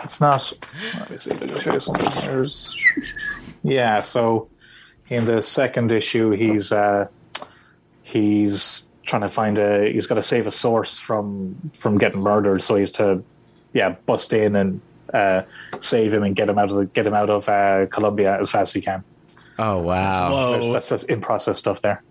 [0.04, 0.52] it's not.
[0.98, 1.32] Let me see.
[1.32, 2.10] Let me show you something.
[2.30, 2.76] There's,
[3.64, 4.02] yeah.
[4.02, 4.50] So
[5.10, 7.08] in the second issue, he's uh,
[8.04, 9.92] he's trying to find a.
[9.92, 12.62] He's got to save a source from from getting murdered.
[12.62, 13.24] So he's to
[13.74, 14.82] yeah bust in and
[15.14, 15.44] uh,
[15.80, 18.52] save him and get him out of the get him out of uh, Colombia as
[18.52, 19.04] fast as he can.
[19.58, 20.32] Oh wow.
[20.32, 20.52] Whoa.
[20.52, 22.04] There's- That's that's in process stuff there.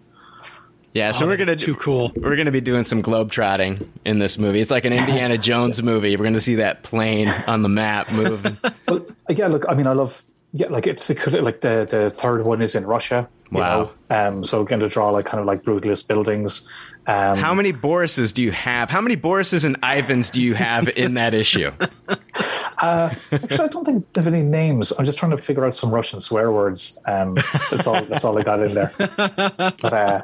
[0.94, 2.10] Yeah, so Oh, we're gonna too cool.
[2.16, 4.60] We're gonna be doing some globe trotting in this movie.
[4.60, 6.16] It's like an Indiana Jones movie.
[6.16, 8.56] We're gonna see that plane on the map moving.
[8.88, 12.10] Well, yeah, look, I mean, I love, yeah, like it's it could like the the
[12.10, 13.28] third one is in Russia.
[13.50, 13.90] You Wow.
[14.10, 14.28] Know?
[14.28, 16.68] Um, so going to draw like kind of like brutalist buildings.
[17.06, 18.90] Um, How many Borises do you have?
[18.90, 21.70] How many Borises and Ivans do you have in that issue?
[22.78, 24.92] actually, I don't think they have any names.
[24.98, 26.98] I'm just trying to figure out some Russian swear words.
[27.06, 27.36] Um,
[27.70, 28.04] that's all.
[28.04, 28.92] that's all I got in there.
[28.96, 30.22] But uh,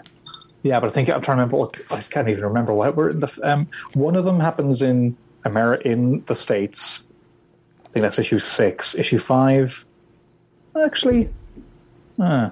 [0.62, 1.56] yeah, but I think I'm trying to remember.
[1.56, 3.40] What, I can't even remember what we're in the.
[3.42, 7.04] Um, one of them happens in America, in the states.
[7.86, 8.94] I think that's issue six.
[8.94, 9.84] Issue five,
[10.82, 11.28] actually.
[12.20, 12.50] Uh,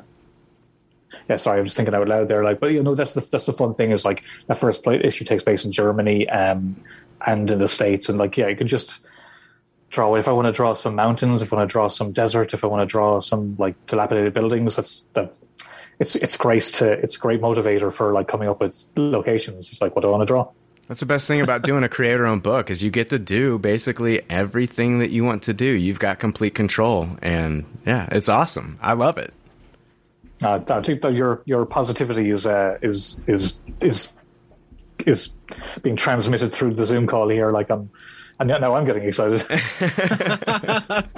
[1.29, 2.43] yeah, sorry, I'm just thinking out loud there.
[2.43, 5.01] Like, but you know, that's the that's the fun thing is like that first play,
[5.03, 6.77] issue takes place in Germany um,
[7.27, 9.01] and in the states, and like yeah, you can just
[9.91, 12.55] draw if I want to draw some mountains, if I want to draw some desert,
[12.55, 14.77] if I want to draw some like dilapidated buildings.
[14.77, 15.35] That's that.
[15.99, 19.69] It's it's great to it's great motivator for like coming up with locations.
[19.69, 20.51] It's like what do I want to draw.
[20.89, 24.23] That's the best thing about doing a creator-owned book is you get to do basically
[24.29, 25.67] everything that you want to do.
[25.67, 28.79] You've got complete control, and yeah, it's awesome.
[28.83, 29.33] I love it.
[30.43, 34.13] Uh, I think that your your positivity is uh, is is is
[35.07, 35.29] is
[35.83, 37.53] being transmitted through the Zoom call here.
[37.53, 37.91] Like I'm,
[38.41, 39.45] and now I'm getting excited.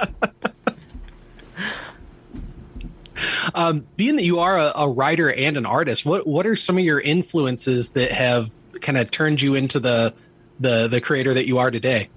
[3.55, 6.77] Um, being that you are a, a writer and an artist, what what are some
[6.77, 8.53] of your influences that have
[8.85, 10.15] kind of turned you into the
[10.61, 12.09] the the creator that you are today?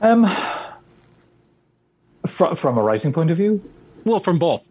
[0.00, 0.26] um,
[2.26, 3.62] from from a writing point of view,
[4.04, 4.66] Well, from both.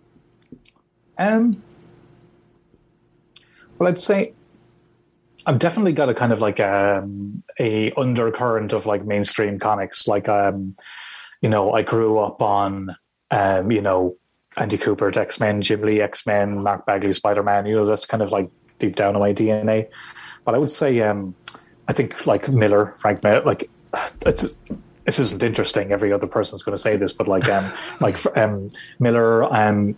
[1.18, 1.62] Um,
[3.78, 4.34] well, I'd say
[5.46, 10.08] I've definitely got a kind of like um, a undercurrent of like mainstream comics.
[10.08, 10.76] Like, um,
[11.42, 12.96] you know, I grew up on,
[13.32, 14.18] um, you know,
[14.58, 17.66] Andy Kubert's X Men, Jim Lee X Men, Mark Bagley Spider Man.
[17.66, 18.50] You know, that's kind of like
[18.80, 19.88] deep down in my DNA.
[20.44, 21.36] But I would say, um,
[21.88, 23.70] I think like Miller, Frank Miller, like
[24.26, 24.56] it's.
[25.06, 25.92] This isn't interesting.
[25.92, 27.72] Every other person's going to say this, but like, um,
[28.02, 29.96] like um, Miller, um,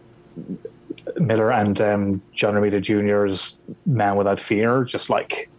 [1.15, 5.49] Miller and um, John Romita Jr.'s Man Without Fear, just like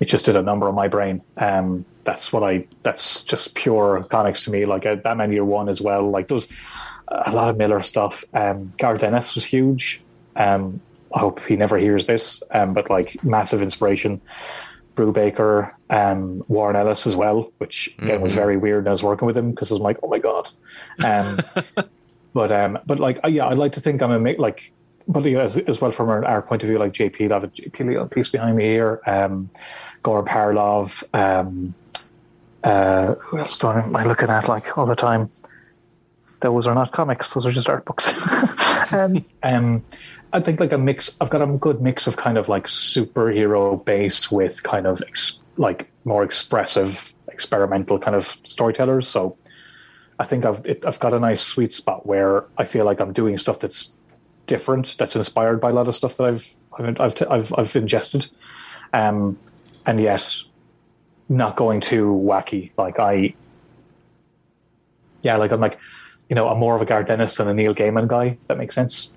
[0.00, 1.20] it just did a number on my brain.
[1.36, 2.66] Um, that's what I.
[2.82, 4.64] That's just pure comics to me.
[4.64, 6.10] Like uh, Batman Year One as well.
[6.10, 6.48] Like those
[7.08, 8.24] a lot of Miller stuff.
[8.32, 10.02] Um, Garth Ennis was huge.
[10.34, 10.80] Um,
[11.14, 12.42] I hope he never hears this.
[12.50, 14.20] Um, but like massive inspiration.
[14.94, 18.80] Brubaker, um, Warren Ellis as well, which again was very weird.
[18.80, 20.50] And I was working with him because I was like, oh my god.
[21.02, 21.38] Um,
[22.34, 24.72] but um, but like yeah, I like to think I'm a ma- like,
[25.08, 28.00] but yeah, as, as well from our, our point of view, like JP Love, JP
[28.00, 29.48] Lee, piece behind me here, um,
[30.04, 31.74] Goran Parlov, um,
[32.62, 35.30] uh, who else do I, am I looking at like all the time?
[36.40, 38.12] Those are not comics; those are just art books.
[38.92, 39.84] um, um,
[40.32, 41.16] I think like a mix.
[41.20, 45.40] I've got a good mix of kind of like superhero base with kind of ex,
[45.56, 49.08] like more expressive, experimental kind of storytellers.
[49.08, 49.36] So
[50.18, 53.12] I think I've it, I've got a nice sweet spot where I feel like I'm
[53.12, 53.94] doing stuff that's
[54.46, 58.28] different, that's inspired by a lot of stuff that I've I've I've I've, I've ingested,
[58.92, 59.38] um,
[59.84, 60.42] and yet
[61.28, 62.70] not going too wacky.
[62.78, 63.34] Like I,
[65.22, 65.78] yeah, like I'm like,
[66.28, 68.38] you know, I'm more of a Garth Ennis than a Neil Gaiman guy.
[68.46, 69.14] That makes sense.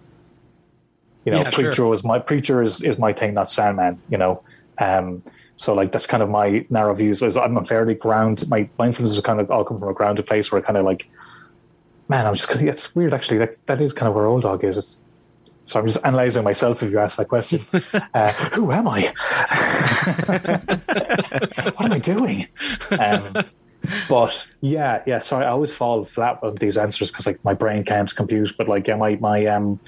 [1.25, 1.65] You know, Yeah, sure.
[1.65, 3.99] preacher was my preacher is, is my thing, not Sandman.
[4.09, 4.43] You know,
[4.77, 5.23] um,
[5.55, 7.21] so like that's kind of my narrow views.
[7.21, 8.47] Is I'm a fairly ground.
[8.47, 10.85] My, my influences kind of all come from a grounded place where I kind of
[10.85, 11.09] like,
[12.07, 12.49] man, I'm just.
[12.49, 13.39] Gonna, It's weird actually.
[13.39, 14.77] That that is kind of where Old Dog is.
[14.77, 14.99] It's
[15.65, 16.83] so I'm just analyzing myself.
[16.83, 17.65] If you ask that question,
[18.13, 19.11] uh, who am I?
[21.75, 22.47] what am I doing?
[22.99, 23.45] Um,
[24.07, 25.19] but yeah, yeah.
[25.19, 28.53] So I always fall flat on these answers because like my brain can't compute.
[28.57, 29.79] But like, yeah, my my um,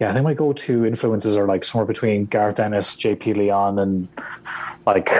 [0.00, 3.34] yeah, I think my go-to influences are like somewhere between Garth Ennis, J.P.
[3.34, 4.08] Leon, and
[4.84, 5.10] like,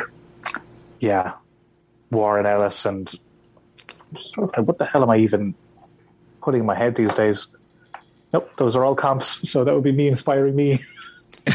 [1.01, 1.35] yeah,
[2.11, 3.13] Warren Ellis, and
[4.37, 5.55] what the hell am I even
[6.43, 7.49] putting in my head these days?
[8.33, 9.49] Nope, those are all comps.
[9.49, 10.77] So that would be me inspiring me.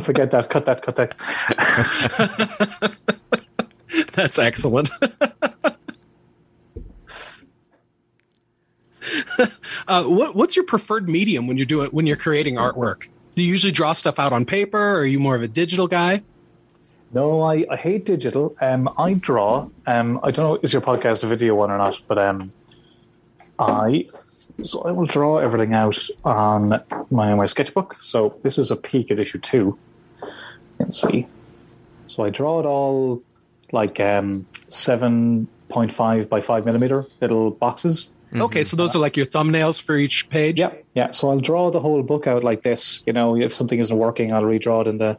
[0.00, 0.46] Forget that.
[0.48, 0.82] Cut that.
[0.82, 1.14] Cut that.
[4.14, 4.90] That's excellent.
[9.88, 13.04] uh, what, what's your preferred medium when you're doing when you're creating artwork?
[13.34, 15.86] Do you usually draw stuff out on paper, or are you more of a digital
[15.86, 16.22] guy?
[17.12, 18.56] No, I, I hate digital.
[18.60, 19.68] Um, I draw.
[19.86, 22.52] Um, I don't know is your podcast a video one or not, but um,
[23.58, 24.08] I
[24.62, 27.96] so I will draw everything out on my my sketchbook.
[28.00, 29.78] So this is a peek at issue two.
[30.78, 31.26] Let's see.
[32.06, 33.22] So I draw it all
[33.72, 38.10] like um, seven point five by five millimeter little boxes.
[38.34, 40.58] Okay, so those are like your thumbnails for each page.
[40.58, 41.10] Yeah, yeah.
[41.10, 43.02] So I'll draw the whole book out like this.
[43.06, 45.18] You know, if something isn't working, I'll redraw it in the.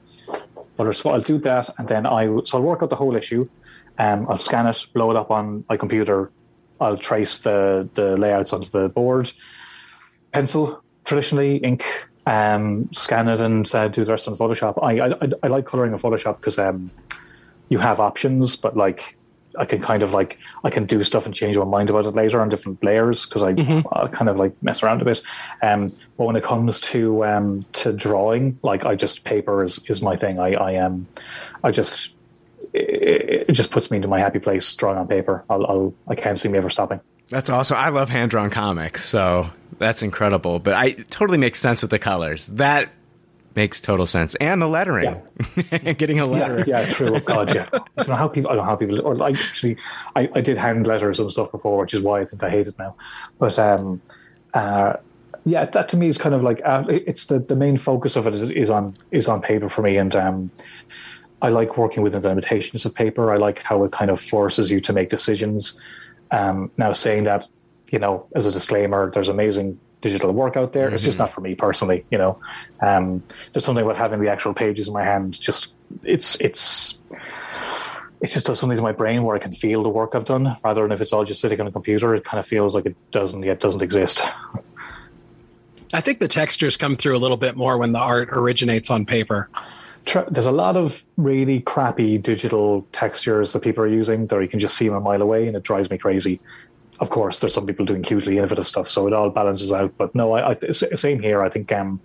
[0.77, 3.47] Or so I'll do that, and then I so I'll work out the whole issue.
[3.99, 6.31] Um, I'll scan it, blow it up on my computer.
[6.79, 9.31] I'll trace the the layouts onto the board.
[10.31, 11.85] Pencil, traditionally ink.
[12.25, 14.81] Um, scan it and uh, do the rest on Photoshop.
[14.81, 16.89] I I, I like coloring in Photoshop because um,
[17.69, 19.17] you have options, but like
[19.57, 22.11] I can kind of like I can do stuff and change my mind about it
[22.11, 23.49] later on different layers because I
[23.91, 25.21] I kind of like mess around a bit.
[25.61, 30.01] Um, but when it comes to um, to drawing, like I just paper is is
[30.01, 30.39] my thing.
[30.39, 31.07] I I am,
[31.63, 32.15] I just
[32.73, 35.43] it, it just puts me into my happy place drawing on paper.
[35.49, 37.01] I'll, I'll I can't see me ever stopping.
[37.29, 37.77] That's awesome.
[37.77, 40.59] I love hand drawn comics, so that's incredible.
[40.59, 42.47] But I it totally makes sense with the colors.
[42.47, 42.89] That
[43.55, 45.21] makes total sense, and the lettering.
[45.97, 46.63] Getting a letter.
[46.67, 47.15] Yeah, yeah, true.
[47.15, 47.67] Oh, God, yeah.
[47.73, 48.51] I don't know how people.
[48.51, 49.01] I don't know how people.
[49.01, 49.77] Or like, actually,
[50.15, 52.67] I, I did hand letters and stuff before, which is why I think I hate
[52.67, 52.95] it now.
[53.39, 54.01] But um,
[54.53, 54.93] uh,
[55.45, 58.27] yeah, that to me is kind of like uh, it's the the main focus of
[58.27, 60.51] it is, is on is on paper for me, and um,
[61.41, 63.31] I like working within the limitations of paper.
[63.33, 65.79] I like how it kind of forces you to make decisions.
[66.29, 67.47] Um, now, saying that,
[67.91, 70.89] you know, as a disclaimer, there's amazing digital work out there.
[70.89, 72.05] It's just not for me personally.
[72.11, 72.39] You know,
[72.81, 73.23] um,
[73.53, 75.39] there's something about having the actual pages in my hand.
[75.39, 75.73] Just
[76.03, 76.99] it's it's
[78.21, 80.57] it just does something to my brain where I can feel the work I've done,
[80.63, 82.13] rather than if it's all just sitting on a computer.
[82.15, 84.21] It kind of feels like it doesn't yet doesn't exist.
[85.93, 89.05] I think the textures come through a little bit more when the art originates on
[89.05, 89.49] paper.
[90.29, 94.59] There's a lot of really crappy digital textures that people are using that you can
[94.59, 96.39] just see them a mile away, and it drives me crazy.
[97.01, 99.91] Of course, there's some people doing hugely innovative stuff, so it all balances out.
[99.97, 101.43] But no, I, I same here.
[101.43, 101.99] I think um,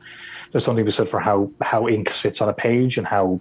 [0.50, 3.38] there's something to be said for how how ink sits on a page and how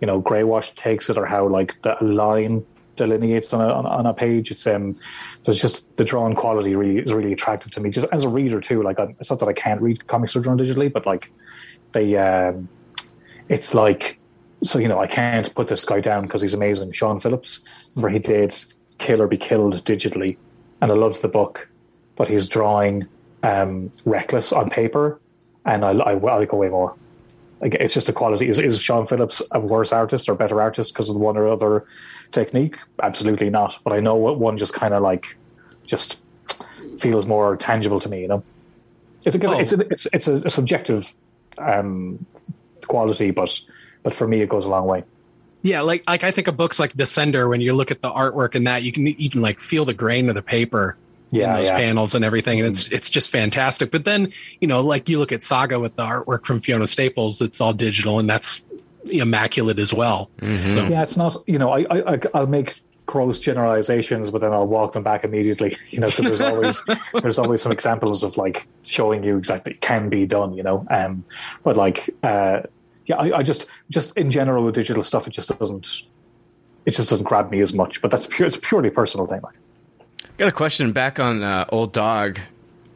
[0.00, 4.06] you know grey wash takes it, or how like the line delineates on a, on,
[4.06, 4.50] a page.
[4.50, 4.94] It's um,
[5.44, 7.90] there's just the drawn quality really is really attractive to me.
[7.90, 8.82] Just as a reader too.
[8.82, 11.32] Like I, it's not that I can't read comics that drawn digitally, but like
[11.92, 12.68] they, um,
[13.48, 14.18] it's like
[14.62, 16.92] so you know I can't put this guy down because he's amazing.
[16.92, 17.60] Sean Phillips,
[17.96, 18.54] where he did
[18.98, 20.36] Kill or Be Killed digitally,
[20.82, 21.68] and I loved the book,
[22.16, 23.06] but he's drawing
[23.44, 25.20] um, reckless on paper,
[25.64, 26.94] and I, I, I like way more.
[27.60, 28.48] Like, it's just a quality.
[28.48, 31.86] Is, is Sean Phillips a worse artist or better artist because of one or other
[32.32, 32.76] technique?
[33.00, 33.78] Absolutely not.
[33.84, 35.36] But I know what one just kind of like
[35.86, 36.18] just
[36.98, 38.22] feels more tangible to me.
[38.22, 38.44] You know,
[39.24, 39.58] it's a Oh.
[39.60, 41.14] it's a, it's it's a, subjective
[41.58, 42.26] um,
[42.88, 43.56] quality, but
[44.02, 45.04] but for me, it goes a long way.
[45.62, 47.48] Yeah, like like I think of books like Descender.
[47.48, 50.28] When you look at the artwork and that, you can even like feel the grain
[50.28, 50.96] of the paper
[51.30, 51.76] Yeah, in those yeah.
[51.76, 53.90] panels and everything, and it's it's just fantastic.
[53.90, 57.40] But then you know, like you look at Saga with the artwork from Fiona Staples,
[57.40, 58.62] it's all digital, and that's
[59.10, 60.30] immaculate as well.
[60.40, 60.46] So
[60.88, 61.36] Yeah, it's not.
[61.46, 65.24] You know, I, I I- I'll make gross generalizations, but then I'll walk them back
[65.24, 65.76] immediately.
[65.90, 66.84] You know, because there's always
[67.22, 70.54] there's always some examples of like showing you exactly can be done.
[70.54, 71.24] You know, um,
[71.62, 72.62] but like uh,
[73.12, 76.02] yeah, I, I just just in general with digital stuff, it just doesn't
[76.84, 78.00] it just doesn't grab me as much.
[78.02, 78.46] But that's pure.
[78.46, 79.40] It's purely personal thing.
[79.42, 79.54] Like.
[80.38, 82.40] Got a question back on uh, Old Dog.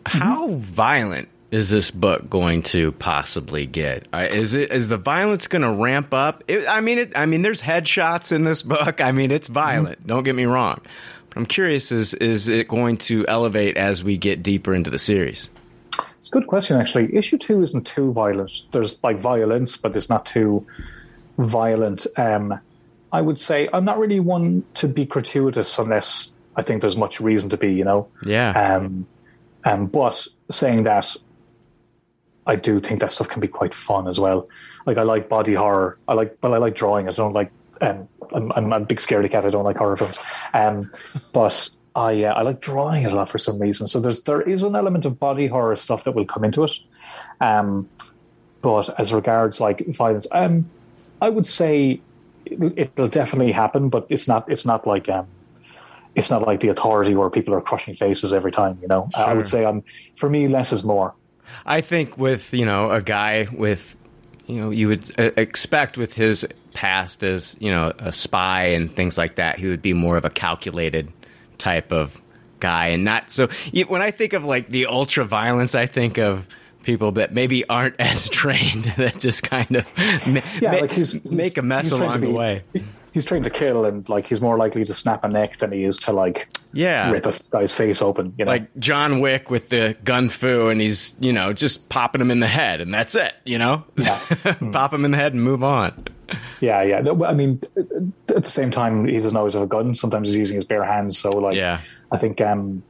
[0.07, 4.07] How violent is this book going to possibly get?
[4.13, 6.45] Uh, is it is the violence going to ramp up?
[6.49, 9.01] It, I mean, it, I mean, there's headshots in this book.
[9.01, 10.07] I mean, it's violent.
[10.07, 10.81] Don't get me wrong.
[11.29, 14.99] But I'm curious: is is it going to elevate as we get deeper into the
[14.99, 15.51] series?
[16.27, 17.17] It's a good question, actually.
[17.17, 18.63] Issue two isn't too violent.
[18.73, 20.67] There's like violence, but it's not too
[21.39, 22.05] violent.
[22.17, 22.59] Um,
[23.13, 27.21] I would say I'm not really one to be gratuitous unless I think there's much
[27.21, 28.09] reason to be, you know?
[28.25, 28.51] Yeah.
[28.51, 29.07] Um,
[29.65, 31.15] um, but saying that,
[32.45, 34.49] I do think that stuff can be quite fun as well.
[34.85, 35.97] Like I like body horror.
[36.09, 37.09] I like, but I like drawing.
[37.09, 37.53] I don't like.
[37.81, 39.47] Um, I'm, I'm a big scaredy cat.
[39.47, 40.19] I don't like horror films.
[40.53, 40.91] Um,
[41.33, 43.87] but I uh, I like drawing it a lot for some reason.
[43.87, 46.73] So there's there is an element of body horror stuff that will come into it.
[47.41, 47.89] Um,
[48.61, 50.69] but as regards like violence, um,
[51.23, 52.01] I would say
[52.45, 53.89] it, it'll definitely happen.
[53.89, 55.27] But it's not it's not like um,
[56.15, 58.79] it's not like the authority where people are crushing faces every time.
[58.83, 59.83] You know, I would say um,
[60.17, 61.15] for me less is more.
[61.65, 63.97] I think with you know a guy with
[64.47, 68.95] you know you would uh, expect with his past as you know a spy and
[68.95, 71.11] things like that, he would be more of a calculated
[71.59, 72.21] type of
[72.61, 73.49] guy and not so.
[73.89, 76.49] When I think of like the ultra violence, I think of
[76.83, 79.87] people that maybe aren't as trained that just kind of
[80.27, 82.63] ma- Yeah, ma- like he's, he's- make a mess he's trained to along the way.
[83.13, 85.85] He's trained to kill, and like he's more likely to snap a neck than he
[85.85, 88.35] is to like Yeah, rip a guy's face open.
[88.37, 92.21] You know, like John Wick with the gun fu, and he's you know just popping
[92.21, 93.33] him in the head, and that's it.
[93.47, 94.19] You know, Yeah.
[94.59, 94.71] Hmm.
[94.71, 96.09] pop him in the head and move on.
[96.61, 97.01] Yeah, yeah.
[97.01, 97.61] No, I mean,
[98.29, 99.95] at the same time, he doesn't always have a gun.
[99.95, 101.19] Sometimes he's using his bare hands.
[101.19, 101.81] So, like, Yeah.
[102.11, 102.83] I think, um,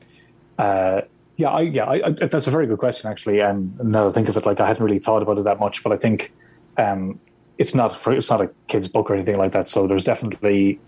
[0.59, 1.03] uh,
[1.37, 3.41] yeah, I, yeah, I, I, that's a very good question, actually.
[3.41, 5.61] And now that I think of it, like, I hadn't really thought about it that
[5.61, 6.32] much, but I think,
[6.76, 7.20] um,
[7.59, 9.68] it's not for, it's not a kid's book or anything like that.
[9.68, 10.78] So there's definitely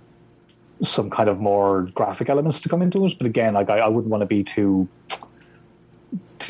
[0.81, 3.15] some kind of more graphic elements to come into it.
[3.19, 4.89] But again, like, I, I wouldn't want to be too,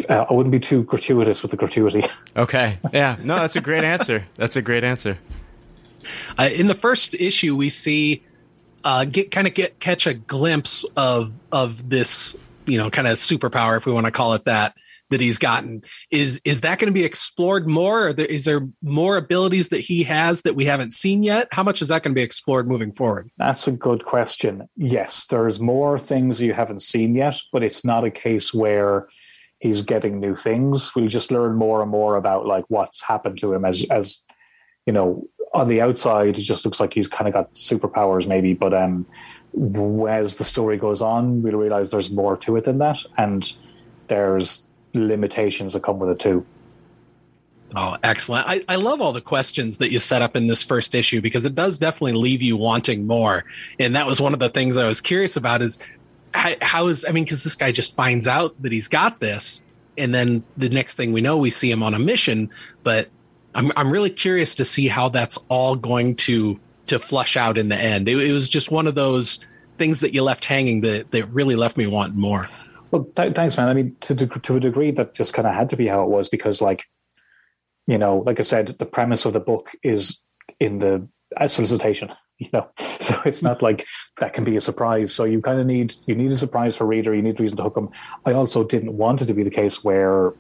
[0.09, 2.05] uh, I wouldn't be too gratuitous with the gratuity.
[2.37, 4.25] Okay, yeah, no, that's a great answer.
[4.37, 5.19] That's a great answer.
[6.39, 8.23] Uh, in the first issue, we see
[8.85, 12.37] uh, get kind of get catch a glimpse of of this,
[12.67, 14.75] you know, kind of superpower, if we want to call it that,
[15.11, 15.83] that he's gotten.
[16.11, 18.09] Is is that going to be explored more?
[18.09, 21.49] Or there, is there more abilities that he has that we haven't seen yet?
[21.53, 23.31] How much is that going to be explored moving forward?
[23.37, 24.69] That's a good question.
[24.77, 29.09] Yes, there's more things you haven't seen yet, but it's not a case where
[29.59, 30.95] he's getting new things.
[30.95, 34.21] We'll just learn more and more about like what's happened to him as as
[34.89, 38.55] you know, on the outside it just looks like he's kind of got superpowers maybe,
[38.55, 39.07] but um
[40.09, 43.55] as the story goes on, we'll realize there's more to it than that and
[44.09, 46.45] there's limitations that come with it too.
[47.77, 48.49] Oh, excellent.
[48.49, 51.45] I, I love all the questions that you set up in this first issue because
[51.45, 53.45] it does definitely leave you wanting more.
[53.79, 55.79] And that was one of the things I was curious about is
[56.33, 59.63] how, how is, I mean, because this guy just finds out that he's got this.
[59.99, 62.51] And then the next thing we know, we see him on a mission.
[62.85, 63.09] But
[63.55, 67.69] I'm, I'm really curious to see how that's all going to to flush out in
[67.69, 68.09] the end.
[68.09, 69.41] It, it was just one of those
[69.79, 72.49] things that you left hanging that, that really left me wanting more.
[72.91, 73.69] Well, th- thanks, man.
[73.69, 76.09] I mean, to to a degree, that just kind of had to be how it
[76.09, 76.85] was because, like,
[77.87, 80.19] you know, like I said, the premise of the book is
[80.59, 82.13] in the uh, solicitation.
[82.41, 82.69] You know,
[83.01, 83.85] so it's not like
[84.21, 85.13] that can be a surprise.
[85.13, 87.13] So you kind of need you need a surprise for reader.
[87.13, 87.91] You need reason to hook them.
[88.25, 90.35] I also didn't want it to be the case where,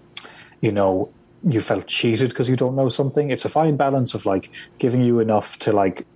[0.60, 1.12] you know,
[1.46, 3.30] you felt cheated because you don't know something.
[3.30, 6.06] It's a fine balance of like giving you enough to like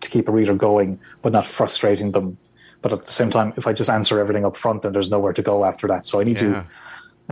[0.00, 2.38] to keep a reader going, but not frustrating them.
[2.82, 5.34] But at the same time, if I just answer everything up front, then there's nowhere
[5.34, 6.06] to go after that.
[6.06, 6.62] So I need Yeah.
[6.62, 6.66] to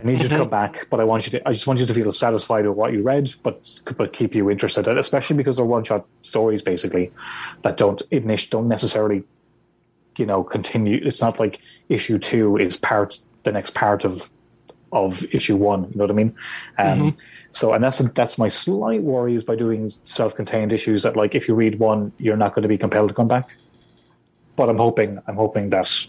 [0.01, 1.47] I need you to come back, but I want you to.
[1.47, 4.49] I just want you to feel satisfied with what you read, but but keep you
[4.49, 7.11] interested, especially because they're one shot stories basically
[7.63, 9.23] that don't init don't necessarily,
[10.17, 11.01] you know, continue.
[11.03, 14.29] It's not like issue two is part the next part of
[14.93, 15.83] of issue one.
[15.91, 16.35] You know what I mean?
[16.77, 17.17] Um,
[17.51, 21.35] So, and that's that's my slight worry is by doing self contained issues that like
[21.35, 23.55] if you read one, you're not going to be compelled to come back.
[24.55, 26.07] But I'm hoping I'm hoping that.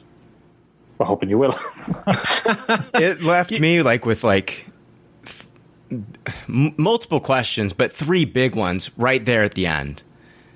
[0.99, 1.59] I'm hoping you will.
[2.95, 4.67] it left me like with like
[5.25, 5.99] th-
[6.47, 10.03] multiple questions, but three big ones right there at the end.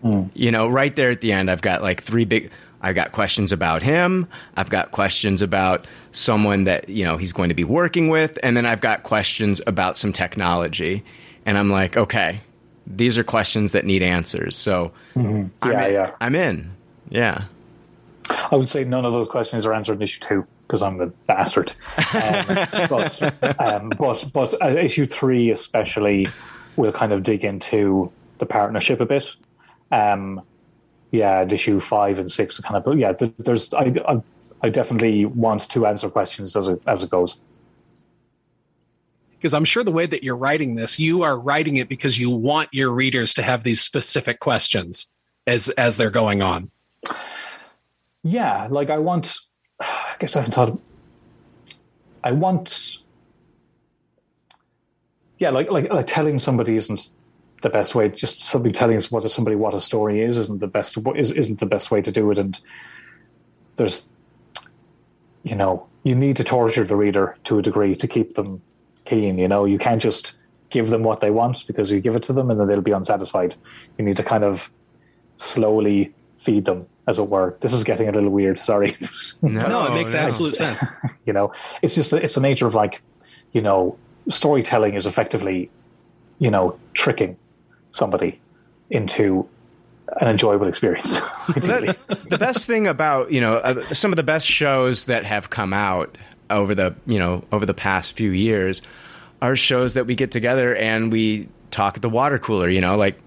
[0.02, 0.24] Hmm.
[0.34, 2.50] You know, right there at the end, I've got like three big.
[2.84, 4.28] I've got questions about him.
[4.58, 8.54] I've got questions about someone that you know he's going to be working with, and
[8.56, 11.02] then I've got questions about some technology.
[11.46, 12.40] And I'm like, okay,
[12.86, 14.56] these are questions that need answers.
[14.58, 15.92] So, I'm Yeah, in.
[15.94, 16.10] yeah.
[16.20, 16.70] I'm in.
[17.08, 17.44] Yeah.
[18.50, 21.06] I would say none of those questions are answered in issue two because I'm a
[21.06, 21.74] bastard.
[22.14, 22.44] Um,
[22.88, 26.28] but um, but but uh, issue three especially
[26.76, 29.36] will kind of dig into the partnership a bit.
[29.90, 30.42] Um,
[31.14, 33.12] yeah, and issue five and six kind of But yeah.
[33.12, 34.20] There's I, I
[34.62, 37.38] I definitely want to answer questions as it as it goes.
[39.36, 42.30] because I'm sure the way that you're writing this, you are writing it because you
[42.30, 45.06] want your readers to have these specific questions
[45.46, 46.70] as as they're going on.
[48.24, 49.36] Yeah, like I want.
[49.80, 50.80] I guess I haven't thought.
[52.24, 53.04] I want.
[55.38, 57.10] yeah, like like like telling somebody isn't
[57.64, 58.08] the best way.
[58.08, 61.58] Just somebody telling us what somebody what a story is isn't the best is isn't
[61.58, 62.38] the best way to do it.
[62.38, 62.60] And
[63.74, 64.12] there's,
[65.42, 68.62] you know, you need to torture the reader to a degree to keep them
[69.06, 69.38] keen.
[69.38, 70.34] You know, you can't just
[70.70, 72.92] give them what they want because you give it to them and then they'll be
[72.92, 73.56] unsatisfied.
[73.98, 74.70] You need to kind of
[75.36, 77.56] slowly feed them, as it were.
[77.60, 78.58] This is getting a little weird.
[78.58, 78.96] Sorry.
[79.42, 80.20] No, No, it makes no.
[80.20, 80.84] absolute sense.
[81.26, 81.52] you know,
[81.82, 83.02] it's just it's the nature of like,
[83.52, 83.96] you know,
[84.28, 85.70] storytelling is effectively,
[86.38, 87.36] you know, tricking
[87.94, 88.40] somebody
[88.90, 89.48] into
[90.20, 91.20] an enjoyable experience.
[91.54, 91.96] That-
[92.28, 95.72] the best thing about you know uh, some of the best shows that have come
[95.72, 96.16] out
[96.50, 98.80] over the you know over the past few years
[99.42, 102.68] are shows that we get together and we talk at the water cooler.
[102.68, 103.18] You know, like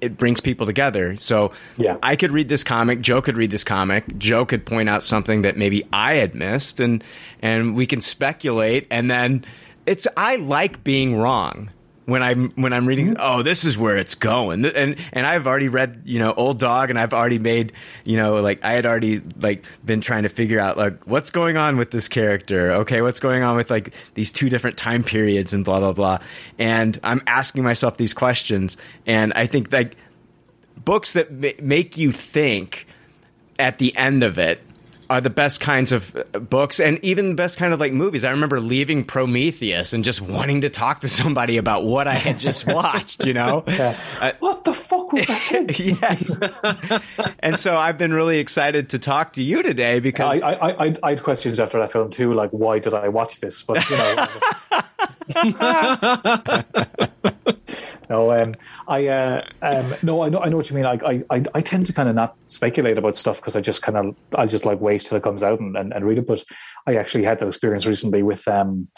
[0.00, 1.16] it brings people together.
[1.16, 1.96] So Yeah.
[2.02, 5.42] I could read this comic, Joe could read this comic, Joe could point out something
[5.42, 7.02] that maybe I had missed, and
[7.42, 8.86] and we can speculate.
[8.90, 9.44] And then
[9.86, 11.70] it's I like being wrong
[12.06, 13.08] when I'm when I'm reading.
[13.08, 13.20] Mm-hmm.
[13.20, 16.90] Oh, this is where it's going, and and I've already read you know Old Dog,
[16.90, 17.72] and I've already made
[18.04, 21.56] you know like I had already like been trying to figure out like what's going
[21.56, 22.72] on with this character.
[22.72, 26.18] Okay, what's going on with like these two different time periods and blah blah blah.
[26.58, 28.76] And I'm asking myself these questions,
[29.06, 29.96] and I think like
[30.84, 32.86] books that ma- make you think
[33.58, 34.60] at the end of it
[35.10, 38.24] are the best kinds of uh, books and even the best kind of like movies.
[38.24, 42.38] I remember leaving Prometheus and just wanting to talk to somebody about what I had
[42.38, 43.64] just watched, you know?
[43.66, 46.38] Uh, what the fuck was that yes.
[47.40, 50.96] and so I've been really excited to talk to you today because I, I, I,
[51.02, 53.62] I had questions after that film too, like why did I watch this?
[53.62, 54.26] But you know,
[58.10, 58.54] no, um,
[58.86, 60.84] I, uh, um, no, I know, I know what you mean.
[60.84, 63.82] I, I, I, I tend to kind of not speculate about stuff because I just
[63.82, 66.26] kind of, I just like wait till it comes out and, and, and read it.
[66.26, 66.44] But
[66.86, 68.88] I actually had that experience recently with um,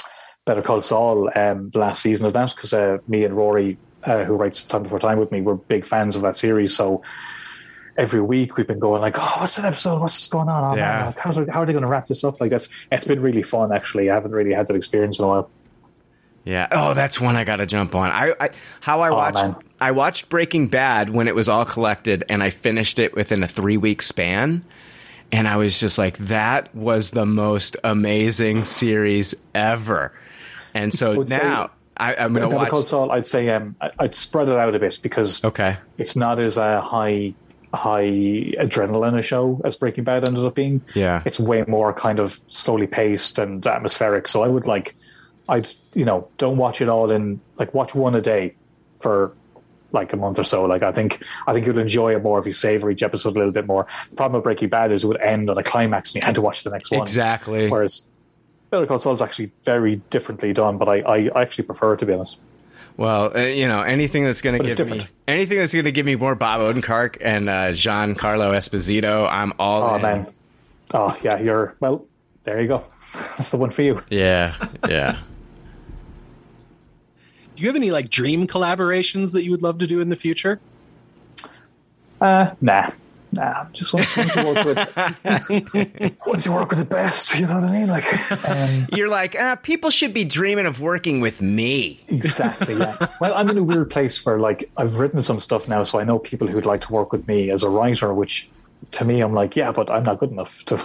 [0.45, 4.25] Better Call Saul, um, the last season of that, because uh, me and Rory, uh,
[4.25, 6.75] who writes Time Before Time with me, we're big fans of that series.
[6.77, 7.03] So
[7.97, 10.01] every week we've been going like, oh, what's that episode?
[10.01, 10.63] What's this going on?
[10.65, 11.07] Oh, man, Yeah.
[11.07, 12.41] like, how's, how are they going to wrap this up?
[12.41, 13.73] Like that's it's been really fun.
[13.73, 15.51] Actually, I haven't really had that experience in a while.
[16.47, 16.69] Yeah.
[16.71, 18.11] Oh, that's one I got to jump on.
[18.11, 19.57] I, I how I watched man.
[19.81, 23.49] I watched Breaking Bad when it was all collected, and I finished it within a
[23.49, 24.65] three week span.
[25.33, 30.13] And I was just like, that was the most amazing series ever.
[30.73, 32.87] And so would say- now I, I'm going to watch.
[32.87, 35.79] Saul, I'd say um, I'd spread it out a bit because Okay.
[35.99, 37.35] it's not as a high
[37.75, 40.81] high adrenaline a show as Breaking Bad ended up being.
[40.95, 41.23] Yeah.
[41.27, 44.29] it's way more kind of slowly paced and atmospheric.
[44.29, 44.95] So I would like,
[45.49, 48.55] I'd you know, don't watch it all in like watch one a day
[49.01, 49.33] for
[49.93, 50.65] like a month or so.
[50.65, 53.39] Like I think I think you'll enjoy it more if you savor each episode a
[53.39, 53.87] little bit more.
[54.11, 56.35] The problem with Breaking Bad is it would end on a climax and you had
[56.35, 57.01] to watch the next one.
[57.03, 57.69] Exactly.
[57.71, 58.03] Whereas
[58.71, 61.99] Better Call Saul is actually very differently done, but I, I, I actually prefer it
[61.99, 62.41] to be honest.
[62.97, 66.07] Well, uh, you know, anything that's going to give me anything that's going to give
[66.07, 70.03] me more Bob Odenkirk and uh, Giancarlo Esposito, I'm all Oh in.
[70.03, 70.27] man.
[70.95, 72.07] Oh yeah, you're well.
[72.45, 72.85] There you go.
[73.13, 74.03] That's the one for you.
[74.09, 74.57] Yeah,
[74.89, 75.19] yeah.
[77.57, 80.17] Do you have any like dream collaborations that you would love to do in the
[80.17, 80.61] future?
[82.21, 82.91] Uh, nah,
[83.33, 83.65] nah.
[83.73, 87.65] Just once, once you work with, once you work with the best, you know what
[87.65, 87.89] I mean?
[87.89, 92.01] Like, um, You're like, ah, people should be dreaming of working with me.
[92.09, 92.77] exactly.
[92.77, 93.09] Yeah.
[93.21, 96.05] Well, I'm in a weird place where like I've written some stuff now, so I
[96.05, 98.13] know people who'd like to work with me as a writer.
[98.15, 98.49] Which,
[98.93, 100.77] to me, I'm like, yeah, but I'm not good enough to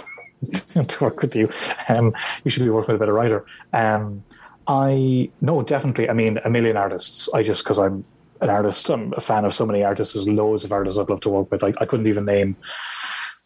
[0.87, 1.49] to work with you.
[1.87, 2.13] Um,
[2.43, 3.45] you should be working with a better writer.
[3.73, 4.23] Um,
[4.67, 6.09] I no, definitely.
[6.09, 7.29] I mean, a million artists.
[7.33, 8.05] I just because I'm
[8.41, 10.13] an artist, I'm a fan of so many artists.
[10.13, 11.63] There's loads of artists I'd love to work with.
[11.63, 12.55] I, I couldn't even name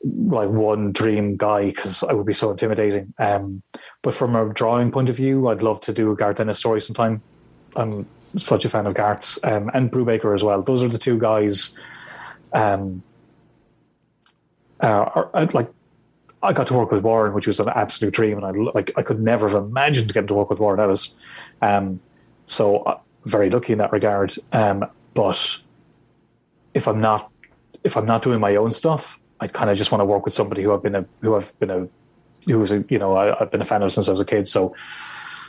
[0.04, 3.14] like one dream guy because I would be so intimidating.
[3.18, 3.64] Um,
[4.02, 7.22] but from a drawing point of view, I'd love to do a Garth story sometime.
[7.76, 8.06] I'm
[8.38, 10.62] such a fan of Garth's um, and Brubaker as well.
[10.62, 11.78] Those are the two guys.
[12.54, 13.04] Um,
[14.82, 15.72] uh, are, I'd like
[16.44, 19.02] I got to work with Warren, which was an absolute dream, and I like I
[19.02, 21.16] could never have imagined getting to work with Warren Ellis.
[21.62, 22.00] Um,
[22.46, 24.36] so uh, very lucky in that regard.
[24.52, 25.60] Um, but
[26.74, 27.32] if I'm not
[27.84, 30.34] if I'm not doing my own stuff, I kind of just want to work with
[30.34, 31.88] somebody who I've been a who I've been a
[32.48, 34.26] who was a you know I, I've been a fan of since I was a
[34.26, 34.48] kid.
[34.48, 34.76] So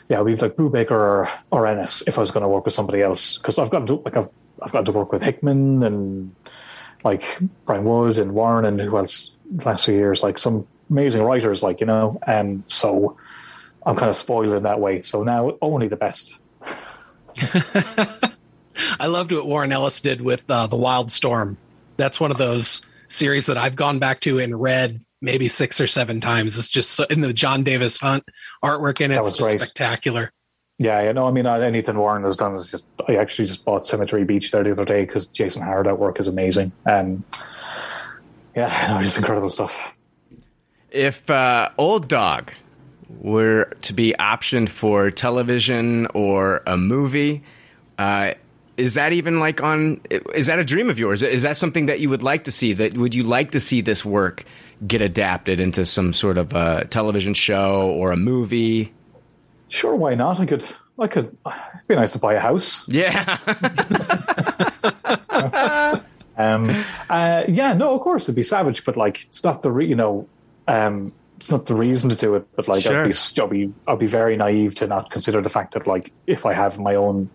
[0.09, 3.03] yeah, we'd like Brubaker or or Ennis if I was going to work with somebody
[3.03, 4.31] else because I've got to like I've
[4.63, 6.35] I've got to work with Hickman and
[7.05, 9.33] like Brian Wood and Warren and who else
[9.65, 13.17] last few years like some amazing writers like you know and so
[13.87, 15.03] I'm kind of spoiled in that way.
[15.03, 16.39] So now only the best.
[18.99, 21.57] I loved what Warren Ellis did with uh, the Wild Storm.
[21.97, 25.87] That's one of those series that I've gone back to and read maybe six or
[25.87, 26.59] seven times.
[26.59, 28.25] It's just so, in the Jon Davis-Hunt
[28.63, 29.15] artwork in it.
[29.15, 29.61] That It's was just great.
[29.61, 30.33] spectacular.
[30.79, 32.85] Yeah, yeah, no, I mean, uh, anything Warren has done is just.
[33.09, 36.29] I actually just bought Cemetery Beach there the other day because Jason Howard artwork is
[36.29, 36.73] amazing.
[36.85, 37.25] Um,
[38.55, 39.96] yeah, no, just incredible stuff.
[40.91, 42.53] If uh, Old Dog
[43.21, 47.43] were to be optioned for television or a movie,
[47.99, 48.35] uh,
[48.77, 50.01] is that even like on?
[50.35, 51.23] Is that a dream of yours?
[51.23, 52.73] Is that something that you would like to see?
[52.75, 54.45] That would you like to see this work
[54.87, 58.93] get adapted into some sort of a television show or a movie?
[59.69, 60.39] Sure, why not?
[60.39, 60.65] I could,
[60.99, 61.37] I could.
[61.47, 62.87] It'd be nice to buy a house.
[62.89, 63.39] Yeah.
[66.39, 69.87] Um, uh, yeah, no, of course it'd be savage, but like it's not the re-
[69.87, 70.29] you know,
[70.69, 72.47] um, it's not the reason to do it.
[72.57, 73.05] But like Sure.
[73.05, 76.13] I'd be, I'd be, I'd be very naive to not consider the fact that like
[76.27, 77.31] if I have my own,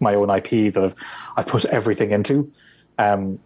[0.00, 0.94] my own IP that I've,
[1.36, 2.50] I put everything into,
[2.98, 3.38] um,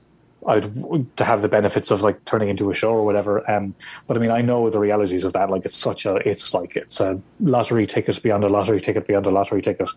[0.47, 3.49] I'd to have the benefits of like turning into a show or whatever.
[3.51, 3.75] Um,
[4.07, 5.51] but I mean, I know the realities of that.
[5.51, 9.27] Like, it's such a, it's like it's a lottery ticket beyond a lottery ticket beyond
[9.27, 9.91] a lottery ticket.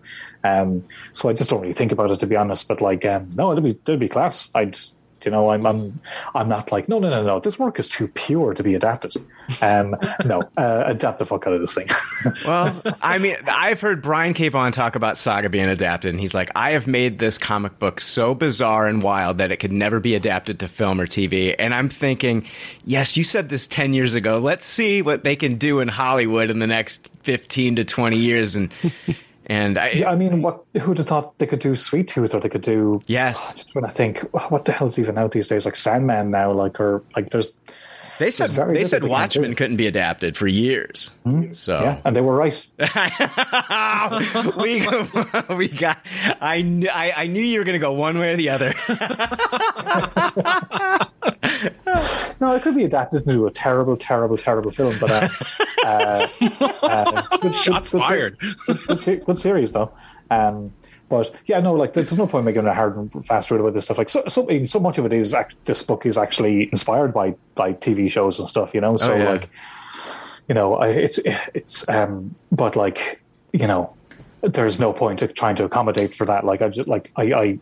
[0.43, 0.81] Um,
[1.13, 2.67] so I just don't really think about it to be honest.
[2.67, 4.49] But like, um, no, it'd be it'd be class.
[4.53, 4.77] I'd,
[5.26, 5.99] you know, I'm I'm
[6.36, 7.39] I'm not like no no no no.
[7.39, 9.15] This work is too pure to be adapted.
[9.61, 9.95] Um,
[10.26, 11.88] no, uh, adapt the fuck out of this thing.
[12.45, 14.34] Well, I mean, I've heard Brian.
[14.34, 17.99] Vaughan talk about Saga being adapted, and he's like, I have made this comic book
[17.99, 21.55] so bizarre and wild that it could never be adapted to film or TV.
[21.57, 22.45] And I'm thinking,
[22.86, 24.39] yes, you said this 10 years ago.
[24.39, 28.55] Let's see what they can do in Hollywood in the next 15 to 20 years.
[28.55, 28.71] And,
[29.45, 32.39] and I, yeah, I mean, what who'd have thought they could do Sweet Tooth or
[32.39, 34.19] they could do yes, just trying to think
[34.49, 37.51] what the hell's even out these days like sandman now like or like there's
[38.19, 39.55] they said, they said Watchmen do.
[39.55, 41.09] couldn't be adapted for years.
[41.23, 41.53] Hmm?
[41.53, 42.53] So, yeah and they were right
[44.57, 44.87] we
[45.55, 45.99] we got.
[46.39, 48.73] I I, I knew you were going to go one way or the other.
[52.41, 55.30] no it could be adapted into a terrible terrible terrible film but uh,
[55.86, 56.28] uh,
[56.84, 58.38] uh, good, Shots good, fired.
[58.67, 59.91] good, good, series though
[60.32, 60.74] um
[61.13, 63.86] but yeah, no, like there's no point making a hard and fast rule about this
[63.86, 63.99] stuff.
[63.99, 67.36] Like so, so, so much of it is act- this book is actually inspired by
[67.53, 68.97] by TV shows and stuff, you know.
[68.97, 69.30] So yeah.
[69.30, 69.49] like,
[70.47, 71.19] you know, I, it's
[71.53, 73.21] it's um, but like
[73.51, 73.93] you know,
[74.41, 76.45] there's no point to trying to accommodate for that.
[76.45, 77.59] Like I just like I I,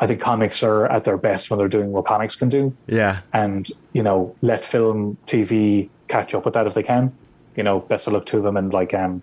[0.00, 3.20] I think comics are at their best when they're doing what comics can do, yeah.
[3.32, 7.12] and you know, let film, TV catch up with that if they can.
[7.56, 9.22] You know, best of luck to them, and like um,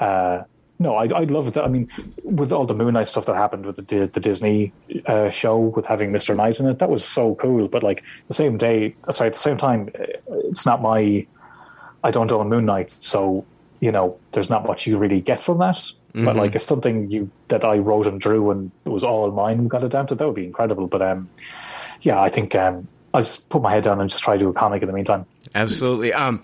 [0.00, 0.42] uh.
[0.78, 1.64] No, I I love that.
[1.64, 1.88] I mean,
[2.22, 4.74] with all the Moon Knight stuff that happened with the the Disney
[5.06, 7.66] uh, show with having Mister Knight in it, that was so cool.
[7.66, 9.88] But like the same day, sorry, at the same time,
[10.28, 11.26] it's not my.
[12.04, 13.46] I don't own Moon Knight, so
[13.80, 15.82] you know, there's not much you really get from that.
[16.24, 19.68] But like, if something you that I wrote and drew and it was all mine
[19.68, 20.86] got adapted, that would be incredible.
[20.86, 21.28] But um,
[22.00, 24.48] yeah, I think um, I'll just put my head down and just try to do
[24.48, 25.26] a comic in the meantime.
[25.54, 26.12] Absolutely.
[26.12, 26.42] Um,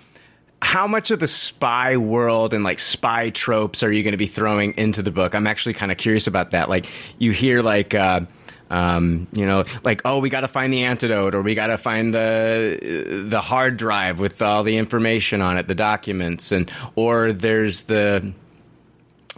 [0.61, 4.27] how much of the spy world and like spy tropes are you going to be
[4.27, 5.35] throwing into the book?
[5.35, 6.69] I'm actually kind of curious about that.
[6.69, 6.87] Like
[7.19, 7.95] you hear like.
[7.95, 8.23] Uh,
[8.71, 11.77] um, you know, like oh, we got to find the antidote, or we got to
[11.77, 17.35] find the the hard drive with all the information on it, the documents, and or
[17.35, 18.33] there's the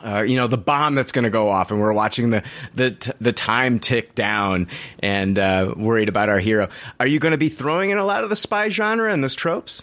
[0.05, 2.43] uh, you know the bomb that's going to go off, and we're watching the
[2.75, 4.69] the t- the time tick down,
[5.01, 6.69] and uh, worried about our hero.
[7.01, 9.35] Are you going to be throwing in a lot of the spy genre and those
[9.35, 9.83] tropes?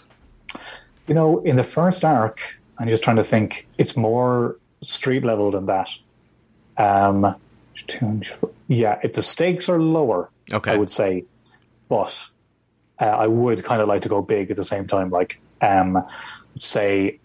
[1.07, 2.41] You know, in the first arc,
[2.77, 3.67] I'm just trying to think.
[3.77, 5.89] It's more street level than that.
[6.77, 7.35] Um,
[8.67, 10.29] yeah, it, the stakes are lower.
[10.51, 10.71] Okay.
[10.71, 11.25] I would say,
[11.89, 12.27] but
[12.99, 15.09] uh, I would kind of like to go big at the same time.
[15.09, 16.05] Like, um,
[16.57, 17.19] say,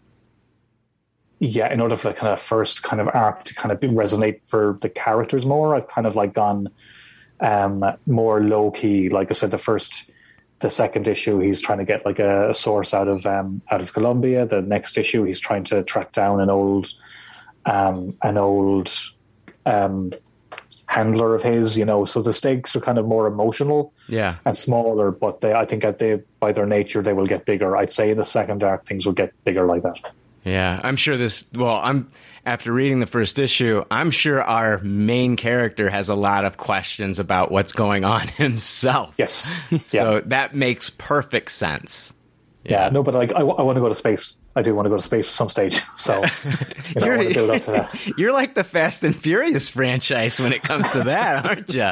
[1.39, 3.89] yeah, in order for the kind of first kind of arc to kind of be,
[3.89, 6.69] resonate for the characters more, I've kind of like gone
[7.41, 9.11] um, more low key.
[9.11, 10.11] Like I said, the first,
[10.61, 13.83] the second issue, he's trying to get like a, a source out of um, out
[13.83, 14.47] of Colombia.
[14.47, 16.89] The next issue, he's trying to track down an old,
[17.67, 18.91] um, an old
[19.67, 20.13] um,
[20.87, 21.77] handler of his.
[21.77, 24.37] You know, so the stakes are kind of more emotional Yeah.
[24.47, 27.77] and smaller, but they, I think they, by their nature, they will get bigger.
[27.77, 29.99] I'd say in the second arc, things will get bigger like that.
[30.47, 31.47] Yeah, I'm sure this.
[31.53, 32.09] Well, I'm
[32.45, 33.85] after reading the first issue.
[33.91, 39.15] I'm sure our main character has a lot of questions about what's going on himself.
[39.19, 39.51] Yes.
[39.85, 40.21] So yeah.
[40.27, 42.15] that makes perfect sense.
[42.65, 42.89] yeah.
[42.91, 44.35] No, but like, I, want to go to space.
[44.57, 45.81] I do want to go to space at some stage.
[45.95, 46.23] So,
[46.95, 48.13] you know, I want to build up to that.
[48.19, 51.91] You're like the Fast and Furious franchise when it comes to that, aren't you?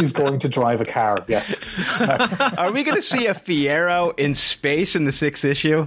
[0.00, 1.24] He's going to drive a car.
[1.28, 1.60] Yes.
[2.58, 5.86] Are we going to see a Fiero in space in the sixth issue?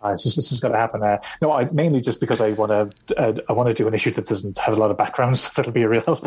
[0.00, 1.02] Uh, this, is- this is going to happen.
[1.02, 2.70] Uh, no, I mainly just because I want
[3.08, 3.18] to.
[3.20, 5.52] Uh, I want to do an issue that doesn't have a lot of backgrounds.
[5.54, 6.24] That'll be a real help.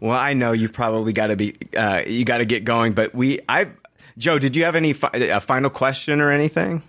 [0.00, 3.14] Well, I know you probably got to be uh, you got to get going, but
[3.14, 3.68] we I
[4.16, 6.82] Joe, did you have any fi- a final question or anything?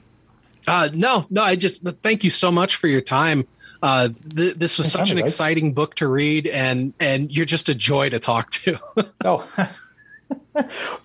[0.68, 1.42] Uh, no, no.
[1.44, 3.48] I just thank you so much for your time.
[3.82, 7.76] Uh, th- this was such an exciting book to read, and and you're just a
[7.76, 8.78] joy to talk to.
[9.26, 9.48] Oh,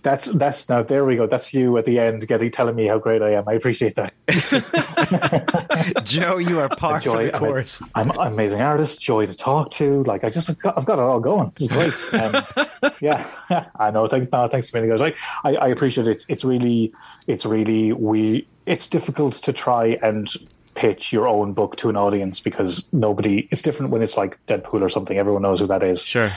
[0.02, 1.26] that's that's now there we go.
[1.26, 3.48] That's you at the end getting telling me how great I am.
[3.48, 4.12] I appreciate that.
[6.04, 7.82] Joe, you are par for Joy, the I'm, a- course.
[7.94, 10.02] I'm an amazing artist, joy to talk to.
[10.04, 11.52] Like I just I've got, I've got it all going.
[11.56, 11.92] It's great.
[12.14, 13.26] Um, yeah,
[13.76, 14.06] I know.
[14.06, 15.00] Thank, no, thanks million, guys.
[15.00, 16.24] I, I, I appreciate it.
[16.28, 16.92] It's really,
[17.26, 18.46] it's really we.
[18.66, 20.28] It's difficult to try and
[20.74, 23.48] pitch your own book to an audience because nobody.
[23.50, 25.16] It's different when it's like Deadpool or something.
[25.18, 26.02] Everyone knows who that is.
[26.02, 26.30] Sure.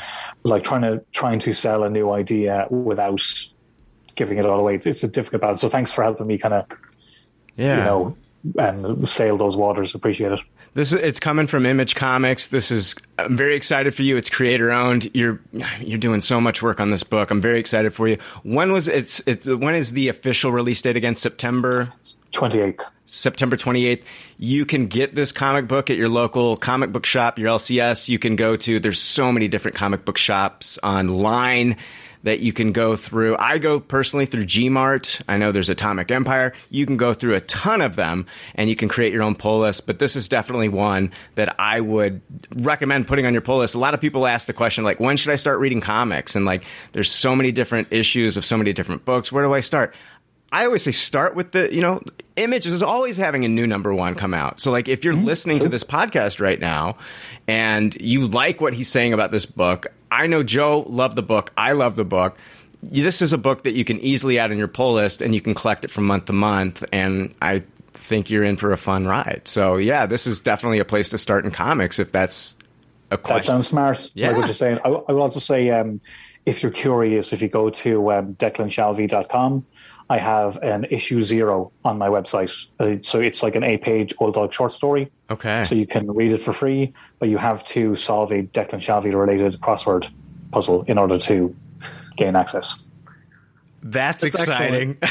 [0.43, 3.21] Like trying to trying to sell a new idea without
[4.15, 4.75] giving it all away.
[4.75, 5.61] It's, it's a difficult balance.
[5.61, 6.65] So thanks for helping me kind of
[7.55, 7.77] Yeah.
[7.77, 8.17] you know
[8.57, 9.93] and sail those waters.
[9.95, 10.39] Appreciate it.
[10.73, 12.47] This is it's coming from Image Comics.
[12.47, 14.15] This is I'm very excited for you.
[14.15, 15.09] It's creator owned.
[15.15, 15.39] You're
[15.79, 17.31] you're doing so much work on this book.
[17.31, 18.17] I'm very excited for you.
[18.43, 21.15] When was it's it's when is the official release date again?
[21.15, 21.89] September
[22.31, 22.85] Twenty eighth.
[23.08, 24.03] September 28th.
[24.38, 28.10] You can get this comic book at your local comic book shop, your LCS.
[28.10, 31.78] You can go to, there's so many different comic book shops online
[32.24, 33.38] that you can go through.
[33.38, 35.22] I go personally through Gmart.
[35.30, 36.51] I know there's Atomic Empire.
[36.70, 39.60] You can go through a ton of them and you can create your own pull
[39.60, 42.22] list, but this is definitely one that I would
[42.53, 43.76] recommend putting on your pull list.
[43.76, 46.36] A lot of people ask the question like, when should I start reading comics?
[46.36, 49.32] And like, there's so many different issues of so many different books.
[49.32, 49.95] Where do I start?
[50.51, 52.01] I always say start with the, you know,
[52.37, 54.59] Image is always having a new number one come out.
[54.59, 56.97] So, like, if you're listening to this podcast right now
[57.47, 61.51] and you like what he's saying about this book, I know Joe loved the book.
[61.57, 62.37] I love the book.
[62.83, 65.41] This is a book that you can easily add in your pull list and you
[65.41, 66.83] can collect it from month to month.
[66.93, 69.41] And I think you're in for a fun ride.
[69.45, 72.55] So, yeah, this is definitely a place to start in comics if that's
[73.09, 73.47] a question.
[73.47, 74.11] That sounds smart.
[74.13, 74.27] Yeah.
[74.27, 74.79] Like what you're saying.
[74.85, 76.01] I, I will also say, um,
[76.45, 79.65] if you're curious, if you go to um, declanshalvey.com,
[80.10, 82.68] I have an issue zero on my website.
[82.80, 85.12] Uh, so it's like an eight page old dog short story.
[85.30, 85.64] okay.
[85.64, 89.14] So you can read it for free, but you have to solve a Declan Shalvey
[89.14, 90.10] related crossword
[90.51, 91.55] puzzle in order to
[92.16, 92.84] gain access.
[93.84, 94.97] That's, That's exciting.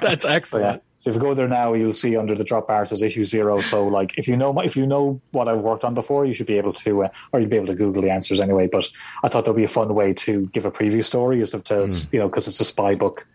[0.00, 0.34] That's So yeah.
[0.34, 0.82] excellent.
[0.98, 3.60] So if you go there now, you'll see under the drop bar says issue zero.
[3.62, 6.46] So like if you know if you know what I've worked on before, you should
[6.46, 8.66] be able to, uh, or you'd be able to Google the answers anyway.
[8.66, 8.88] But
[9.22, 11.88] I thought that'd be a fun way to give a preview story, is to, to
[12.12, 13.26] you know because it's a spy book,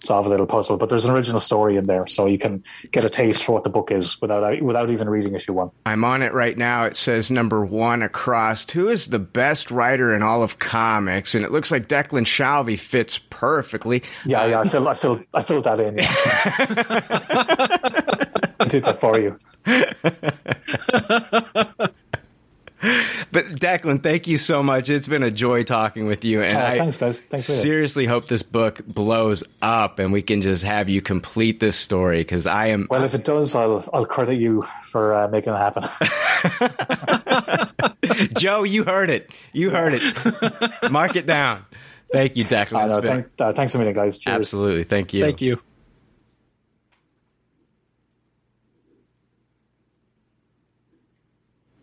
[0.00, 0.76] solve a little puzzle.
[0.76, 3.64] But there's an original story in there, so you can get a taste for what
[3.64, 5.70] the book is without without even reading issue one.
[5.84, 6.84] I'm on it right now.
[6.84, 8.68] It says number one across.
[8.70, 11.34] Who is the best writer in all of comics?
[11.34, 14.02] And it looks like Declan Shalvey fits perfectly.
[14.24, 15.98] Yeah, yeah, I filled I filled I filled that in.
[15.98, 16.06] Yeah.
[18.60, 19.38] I did that for you.
[23.32, 24.88] But Declan, thank you so much.
[24.88, 26.42] It's been a joy talking with you.
[26.42, 27.20] And Uh, I thanks, guys.
[27.20, 27.56] Thanks for it.
[27.56, 32.18] seriously hope this book blows up and we can just have you complete this story
[32.18, 32.86] because I am.
[32.88, 35.84] Well, if it does, I'll I'll credit you for uh, making it happen.
[38.38, 39.30] Joe, you heard it.
[39.52, 40.90] You heard it.
[40.90, 41.64] Mark it down.
[42.12, 42.88] Thank you, Declan.
[42.88, 43.00] Know.
[43.00, 44.16] been- Thank, uh, thanks a million, guys.
[44.18, 44.36] Cheers.
[44.36, 44.84] absolutely.
[44.84, 45.24] Thank you.
[45.24, 45.60] Thank you.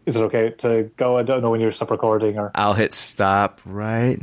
[0.05, 1.17] Is it okay to go?
[1.17, 2.51] I don't know when you're stop recording or.
[2.53, 4.21] I'll hit stop right